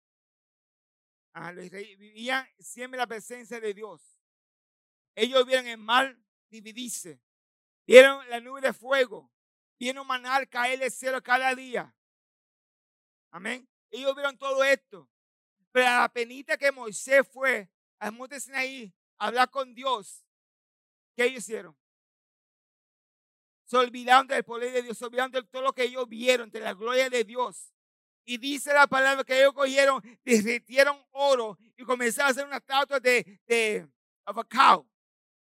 vivían 1.98 2.48
siempre 2.58 2.96
la 2.96 3.06
presencia 3.06 3.60
de 3.60 3.74
Dios. 3.74 4.18
Ellos 5.14 5.44
vivían 5.44 5.66
en 5.66 5.80
mar, 5.80 6.16
dividirse. 6.48 7.20
Vieron 7.86 8.26
la 8.30 8.40
nube 8.40 8.62
de 8.62 8.72
fuego. 8.72 9.30
Vieron 9.78 10.06
manar 10.06 10.48
caer 10.48 10.78
del 10.78 10.90
cielo 10.90 11.22
cada 11.22 11.54
día. 11.54 11.94
Amén. 13.30 13.68
Ellos 13.90 14.14
vieron 14.14 14.38
todo 14.38 14.64
esto. 14.64 15.10
Pero 15.70 15.88
a 15.88 16.00
la 16.00 16.08
penita 16.08 16.56
que 16.56 16.72
Moisés 16.72 17.28
fue 17.28 17.68
al 17.98 18.12
monte 18.12 18.38
a 19.18 19.26
hablar 19.26 19.50
con 19.50 19.74
Dios, 19.74 20.24
¿qué 21.14 21.26
ellos 21.26 21.40
hicieron? 21.40 21.81
Se 23.64 23.76
olvidaron 23.76 24.26
del 24.26 24.44
poder 24.44 24.72
de 24.72 24.82
Dios, 24.82 24.98
se 24.98 25.04
olvidaron 25.04 25.30
de 25.30 25.42
todo 25.44 25.62
lo 25.62 25.72
que 25.72 25.84
ellos 25.84 26.08
vieron, 26.08 26.50
de 26.50 26.60
la 26.60 26.74
gloria 26.74 27.08
de 27.08 27.24
Dios. 27.24 27.72
Y 28.24 28.38
dice 28.38 28.72
la 28.72 28.86
palabra 28.86 29.24
que 29.24 29.38
ellos 29.38 29.52
cogieron, 29.52 30.02
derritieron 30.24 30.96
oro 31.10 31.58
y 31.76 31.84
comenzaron 31.84 32.28
a 32.28 32.30
hacer 32.30 32.46
una 32.46 32.56
estatua 32.58 33.00
de, 33.00 33.40
de, 33.46 33.88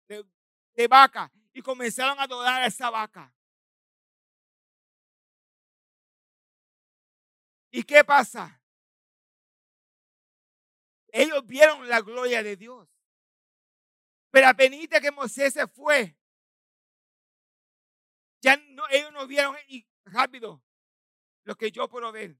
de, 0.07 0.25
de 0.73 0.87
vaca. 0.87 1.31
Y 1.53 1.61
comenzaron 1.61 2.19
a 2.19 2.23
adorar 2.23 2.63
a 2.63 2.65
esa 2.65 2.89
vaca. 2.89 3.33
¿Y 7.71 7.83
qué 7.83 8.03
pasa? 8.03 8.61
Ellos 11.11 11.45
vieron 11.45 11.87
la 11.87 12.01
gloria 12.01 12.43
de 12.43 12.57
Dios. 12.57 12.89
Pero 14.31 14.47
apenas 14.47 14.79
que 15.01 15.11
Moisés 15.11 15.53
se 15.53 15.65
fue, 15.67 16.17
ya 18.45 18.57
no, 18.57 18.83
ellos 18.89 19.11
no 19.11 19.25
vieron 19.25 19.55
y 19.67 19.87
rápido 20.05 20.61
lo 21.43 21.55
que 21.55 21.71
yo 21.71 21.89
puedo 21.89 22.11
ver 22.11 22.37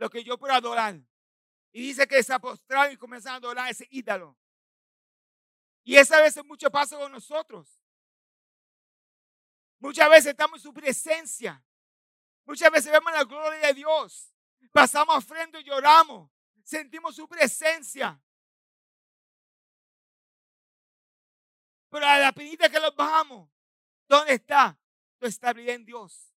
lo 0.00 0.08
que 0.08 0.24
yo 0.24 0.38
puedo 0.38 0.54
adorar. 0.54 0.98
Y 1.72 1.82
dice 1.82 2.08
que 2.08 2.22
se 2.22 2.32
apostraron 2.32 2.92
y 2.92 2.96
comenzaron 2.96 3.34
a 3.34 3.36
adorar 3.36 3.70
ese 3.70 3.86
ídolo. 3.90 4.36
Y 5.84 5.96
esa 5.96 6.20
veces 6.22 6.42
mucho 6.44 6.70
pasa 6.70 6.96
con 6.96 7.12
nosotros. 7.12 7.80
Muchas 9.78 10.08
veces 10.08 10.26
estamos 10.28 10.58
en 10.58 10.62
su 10.62 10.72
presencia. 10.72 11.62
Muchas 12.46 12.70
veces 12.70 12.90
vemos 12.90 13.12
la 13.12 13.24
gloria 13.24 13.68
de 13.68 13.74
Dios. 13.74 14.34
Pasamos 14.72 15.22
frente 15.24 15.60
y 15.60 15.64
lloramos. 15.64 16.30
Sentimos 16.64 17.14
su 17.14 17.28
presencia. 17.28 18.18
Pero 21.90 22.06
a 22.06 22.18
la 22.18 22.32
pinita 22.32 22.70
que 22.70 22.80
los 22.80 22.96
bajamos, 22.96 23.50
¿dónde 24.08 24.34
está 24.34 24.79
tu 25.20 25.26
estabilidad 25.26 25.74
en 25.76 25.84
Dios? 25.84 26.32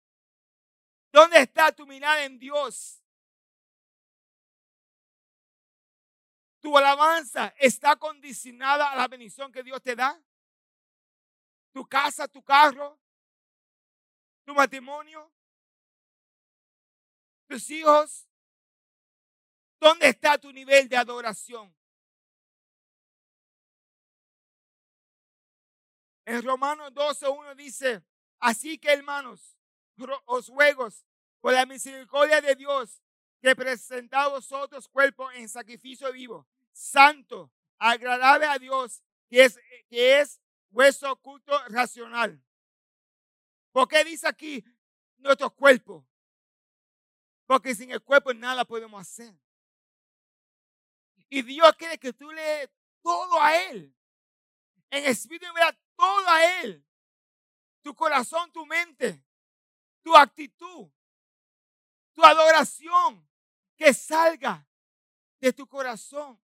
¿Dónde 1.12 1.38
está 1.42 1.70
tu 1.70 1.86
mirada 1.86 2.24
en 2.24 2.38
Dios? 2.38 3.02
Tu 6.60 6.76
alabanza 6.76 7.54
está 7.58 7.96
condicionada 7.96 8.90
a 8.90 8.96
la 8.96 9.06
bendición 9.06 9.52
que 9.52 9.62
Dios 9.62 9.82
te 9.82 9.94
da. 9.94 10.18
Tu 11.72 11.86
casa, 11.86 12.26
tu 12.26 12.42
carro, 12.42 12.98
tu 14.44 14.54
matrimonio, 14.54 15.30
tus 17.46 17.68
hijos. 17.70 18.26
¿Dónde 19.78 20.08
está 20.08 20.38
tu 20.38 20.52
nivel 20.52 20.88
de 20.88 20.96
adoración? 20.96 21.74
En 26.24 26.42
Romanos 26.42 26.92
12.1 26.92 27.54
dice, 27.56 28.04
así 28.40 28.78
que 28.78 28.92
hermanos, 28.92 29.56
os 30.24 30.48
ruego 30.48 30.88
por 31.40 31.52
la 31.52 31.66
misericordia 31.66 32.40
de 32.40 32.54
Dios 32.54 33.00
que 33.40 33.54
presenta 33.56 34.24
a 34.24 34.28
vosotros 34.28 34.88
cuerpo 34.88 35.30
en 35.32 35.48
sacrificio 35.48 36.12
vivo, 36.12 36.46
santo, 36.72 37.50
agradable 37.78 38.46
a 38.46 38.58
Dios, 38.58 39.02
que 39.28 39.44
es, 39.44 39.58
que 39.88 40.20
es 40.20 40.40
vuestro 40.68 41.16
culto 41.16 41.52
racional. 41.68 42.42
¿Por 43.72 43.88
qué 43.88 44.04
dice 44.04 44.26
aquí 44.28 44.64
nuestro 45.18 45.50
cuerpo? 45.50 46.06
Porque 47.46 47.74
sin 47.74 47.90
el 47.90 48.02
cuerpo 48.02 48.32
nada 48.34 48.64
podemos 48.64 49.00
hacer. 49.00 49.34
Y 51.28 51.42
Dios 51.42 51.72
quiere 51.76 51.98
que 51.98 52.12
tú 52.12 52.30
le 52.32 52.70
todo 53.02 53.40
a 53.40 53.56
Él. 53.56 53.94
En 54.90 55.04
espíritu 55.04 55.46
y 55.46 55.76
todo 55.96 56.28
a 56.28 56.62
Él. 56.62 56.84
Tu 57.82 57.94
corazón, 57.94 58.50
tu 58.52 58.66
mente, 58.66 59.24
tu 60.02 60.16
actitud, 60.16 60.90
tu 62.12 62.24
adoración, 62.24 63.26
que 63.76 63.94
salga 63.94 64.66
de 65.40 65.52
tu 65.52 65.66
corazón. 65.66 66.38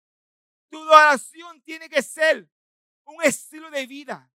Tu 0.70 0.80
adoración 0.82 1.61
tiene 1.62 1.89
que 1.89 2.03
ser 2.03 2.49
un 3.05 3.22
estilo 3.22 3.70
de 3.70 3.87
vida. 3.87 4.30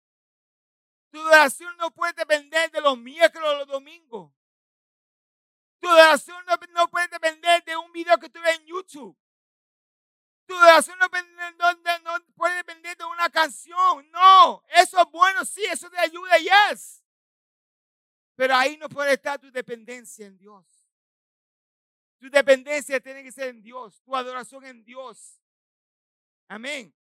Tu 1.11 1.19
adoración 1.19 1.75
no 1.77 1.91
puede 1.91 2.13
depender 2.13 2.71
de 2.71 2.81
los 2.81 2.97
miércoles 2.97 3.47
o 3.47 3.55
los 3.57 3.67
domingos. 3.67 4.31
Tu 5.79 5.87
adoración 5.87 6.43
no, 6.73 6.89
puede 6.89 7.07
depender 7.07 7.63
de 7.63 7.77
un 7.77 7.91
video 7.91 8.17
que 8.17 8.29
tú 8.29 8.39
en 8.43 8.65
YouTube. 8.65 9.17
Tu 10.47 10.55
adoración 10.55 10.97
no, 10.97 11.07
no, 11.99 12.25
puede 12.33 12.55
depender 12.55 12.95
de 12.97 13.03
una 13.03 13.29
canción. 13.29 14.09
No, 14.11 14.63
eso 14.69 15.01
es 15.01 15.11
bueno, 15.11 15.43
sí, 15.43 15.63
eso 15.65 15.89
te 15.89 15.99
ayuda, 15.99 16.37
yes. 16.37 17.03
Pero 18.35 18.55
ahí 18.55 18.77
no 18.77 18.87
puede 18.87 19.13
estar 19.13 19.37
tu 19.39 19.51
dependencia 19.51 20.25
en 20.25 20.37
Dios. 20.37 20.65
Tu 22.17 22.29
dependencia 22.29 22.99
tiene 23.01 23.23
que 23.23 23.31
ser 23.31 23.49
en 23.49 23.61
Dios, 23.61 24.01
tu 24.03 24.15
adoración 24.15 24.65
en 24.65 24.85
Dios. 24.85 25.41
Amén. 26.47 26.95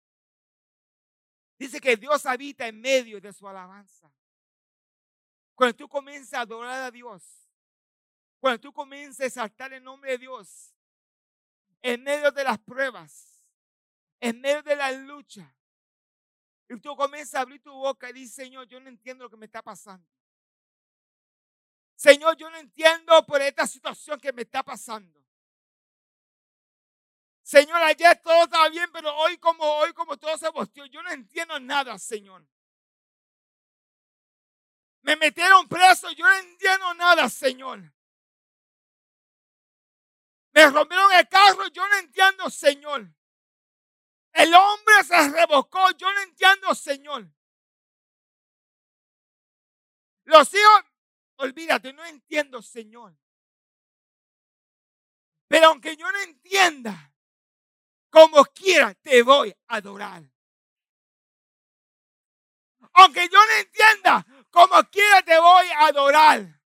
Dice 1.58 1.80
que 1.80 1.96
Dios 1.96 2.24
habita 2.24 2.66
en 2.66 2.80
medio 2.80 3.20
de 3.20 3.32
su 3.32 3.46
alabanza. 3.46 4.10
Cuando 5.54 5.76
tú 5.76 5.86
comienzas 5.86 6.34
a 6.34 6.40
adorar 6.40 6.82
a 6.82 6.90
Dios, 6.90 7.22
cuando 8.40 8.58
tú 8.58 8.72
comienzas 8.72 9.20
a 9.20 9.26
exaltar 9.26 9.72
el 9.74 9.84
nombre 9.84 10.12
de 10.12 10.18
Dios, 10.18 10.74
en 11.82 12.02
medio 12.02 12.32
de 12.32 12.42
las 12.42 12.58
pruebas, 12.58 13.33
en 14.24 14.40
medio 14.40 14.62
de 14.62 14.74
la 14.74 14.90
lucha, 14.90 15.54
y 16.66 16.80
tú 16.80 16.96
comienzas 16.96 17.34
a 17.34 17.40
abrir 17.40 17.60
tu 17.60 17.70
boca 17.70 18.08
y 18.08 18.14
dices, 18.14 18.34
Señor, 18.34 18.66
yo 18.66 18.80
no 18.80 18.88
entiendo 18.88 19.24
lo 19.24 19.30
que 19.30 19.36
me 19.36 19.44
está 19.44 19.60
pasando. 19.60 20.08
Señor, 21.94 22.34
yo 22.34 22.48
no 22.48 22.56
entiendo 22.56 23.24
por 23.26 23.42
esta 23.42 23.66
situación 23.66 24.18
que 24.18 24.32
me 24.32 24.40
está 24.40 24.62
pasando. 24.62 25.22
Señor, 27.42 27.76
ayer 27.82 28.18
todo 28.22 28.44
estaba 28.44 28.66
bien, 28.70 28.90
pero 28.90 29.14
hoy 29.14 29.36
como 29.36 29.62
hoy 29.62 29.92
como 29.92 30.16
todo 30.16 30.38
se 30.38 30.48
bosteó, 30.48 30.86
yo 30.86 31.02
no 31.02 31.10
entiendo 31.10 31.60
nada, 31.60 31.98
Señor. 31.98 32.46
Me 35.02 35.16
metieron 35.16 35.68
preso, 35.68 36.10
yo 36.12 36.24
no 36.26 36.32
entiendo 36.32 36.94
nada, 36.94 37.28
Señor. 37.28 37.92
Me 40.52 40.70
rompieron 40.70 41.12
el 41.12 41.28
carro, 41.28 41.66
yo 41.68 41.86
no 41.86 41.96
entiendo, 41.98 42.48
Señor. 42.48 43.14
El 44.34 44.52
hombre 44.54 45.04
se 45.06 45.30
revocó, 45.30 45.90
yo 45.96 46.12
no 46.12 46.20
entiendo, 46.20 46.74
Señor. 46.74 47.26
Los 50.24 50.52
hijos 50.54 50.84
Olvídate, 51.36 51.92
no 51.92 52.04
entiendo, 52.04 52.62
Señor. 52.62 53.16
Pero 55.48 55.68
aunque 55.68 55.96
yo 55.96 56.10
no 56.10 56.18
entienda, 56.20 57.12
como 58.10 58.44
quiera 58.46 58.94
te 58.94 59.22
voy 59.22 59.50
a 59.68 59.76
adorar. 59.76 60.22
Aunque 62.94 63.28
yo 63.28 63.38
no 63.38 63.52
entienda, 63.58 64.26
como 64.50 64.82
quiera 64.90 65.22
te 65.22 65.38
voy 65.38 65.66
a 65.66 65.86
adorar. 65.86 66.60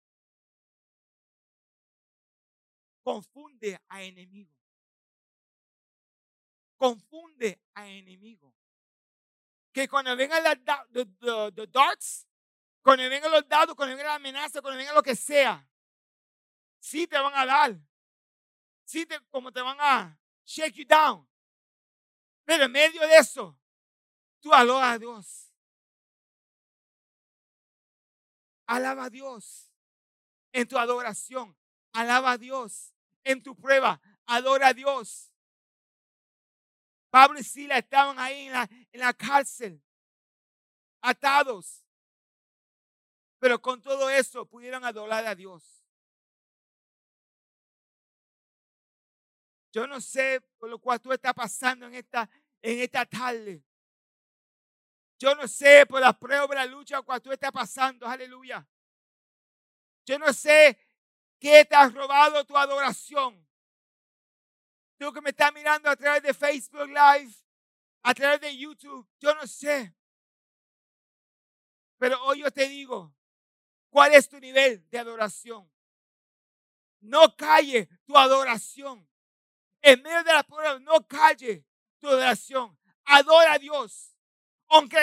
Confunde 3.02 3.80
a 3.88 4.02
enemigo. 4.02 4.57
Confunde 6.78 7.60
a 7.74 7.86
enemigo. 7.86 8.54
Que 9.72 9.88
cuando 9.88 10.16
vengan 10.16 10.42
los 10.42 11.70
darts, 11.70 12.26
cuando 12.80 13.08
vengan 13.10 13.30
los 13.30 13.46
dados, 13.46 13.74
cuando 13.74 13.94
venga 13.94 14.08
la 14.08 14.14
amenaza, 14.14 14.62
cuando 14.62 14.78
venga 14.78 14.94
lo 14.94 15.02
que 15.02 15.14
sea, 15.14 15.68
sí 16.78 17.06
te 17.06 17.18
van 17.18 17.34
a 17.34 17.44
dar. 17.44 17.76
Sí, 18.84 19.04
te, 19.04 19.20
como 19.28 19.52
te 19.52 19.60
van 19.60 19.76
a 19.78 20.18
shake 20.46 20.76
you 20.76 20.86
down. 20.86 21.28
Pero 22.44 22.64
en 22.64 22.72
medio 22.72 23.02
de 23.02 23.16
eso, 23.16 23.58
tú 24.40 24.54
alaba 24.54 24.92
a 24.92 24.98
Dios. 24.98 25.52
Alaba 28.66 29.04
a 29.04 29.10
Dios 29.10 29.70
en 30.52 30.66
tu 30.66 30.78
adoración. 30.78 31.54
Alaba 31.92 32.32
a 32.32 32.38
Dios 32.38 32.94
en 33.24 33.42
tu 33.42 33.54
prueba. 33.54 34.00
Adora 34.26 34.68
a 34.68 34.74
Dios. 34.74 35.32
Pablo 37.11 37.38
y 37.38 37.44
Sila 37.44 37.78
estaban 37.78 38.18
ahí 38.18 38.46
en 38.46 38.52
la, 38.52 38.68
en 38.92 39.00
la 39.00 39.12
cárcel, 39.12 39.82
atados. 41.00 41.84
Pero 43.38 43.61
con 43.61 43.80
todo 43.80 44.11
eso 44.11 44.46
pudieron 44.46 44.84
adorar 44.84 45.24
a 45.26 45.34
Dios. 45.34 45.84
Yo 49.72 49.86
no 49.86 50.00
sé 50.00 50.40
por 50.59 50.68
lo 50.68 50.78
cual 50.78 51.00
tú 51.00 51.12
estás 51.12 51.34
pasando 51.34 51.86
en 51.86 51.94
esta, 51.94 52.28
en 52.62 52.80
esta 52.80 53.06
tarde. 53.06 53.62
Yo 55.18 55.34
no 55.34 55.48
sé 55.48 55.84
por 55.86 56.00
las 56.00 56.16
pruebas, 56.16 56.48
la 56.54 56.66
lucha, 56.66 57.02
cuando 57.02 57.22
tú 57.22 57.32
estás 57.32 57.52
pasando. 57.52 58.06
Aleluya. 58.06 58.66
Yo 60.06 60.18
no 60.18 60.32
sé 60.32 60.78
qué 61.38 61.64
te 61.64 61.74
ha 61.74 61.88
robado 61.88 62.44
tu 62.44 62.56
adoración. 62.56 63.47
Tú 64.99 65.12
que 65.12 65.20
me 65.20 65.30
estás 65.30 65.53
mirando 65.55 65.88
a 65.88 65.96
través 65.96 66.22
de 66.22 66.34
Facebook 66.34 66.88
Live, 66.88 67.32
a 68.03 68.14
través 68.14 68.40
de 68.40 68.57
YouTube, 68.57 69.09
yo 69.20 69.32
no 69.34 69.46
sé. 69.46 69.94
Pero 71.99 72.22
hoy 72.24 72.40
yo 72.40 72.51
te 72.51 72.68
digo, 72.68 73.14
¿cuál 73.90 74.14
es 74.14 74.28
tu 74.28 74.40
nivel 74.40 74.88
de 74.90 74.99
adoración? 74.99 75.70
No 77.01 77.36
calle 77.36 77.88
tu 78.05 78.16
adoración. 78.16 79.09
En 79.82 80.03
medio 80.03 80.24
de 80.24 80.32
la 80.32 80.42
prueba, 80.42 80.80
no 80.80 81.07
calle 81.07 81.64
tu 82.01 82.09
adoración. 82.09 82.76
Adora 83.05 83.53
a 83.53 83.59
Dios. 83.59 84.16
Aunque 84.68 84.99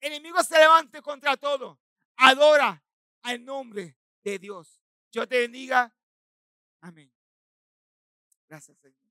el 0.00 0.12
enemigo 0.12 0.42
se 0.44 0.56
levante 0.56 1.02
contra 1.02 1.36
todo, 1.36 1.80
adora 2.16 2.82
al 3.22 3.44
nombre 3.44 3.96
de 4.22 4.38
Dios. 4.38 4.80
Yo 5.10 5.26
te 5.26 5.40
bendiga. 5.40 5.94
Amén. 6.80 7.12
Gracias, 8.48 8.78
Señor. 8.78 9.01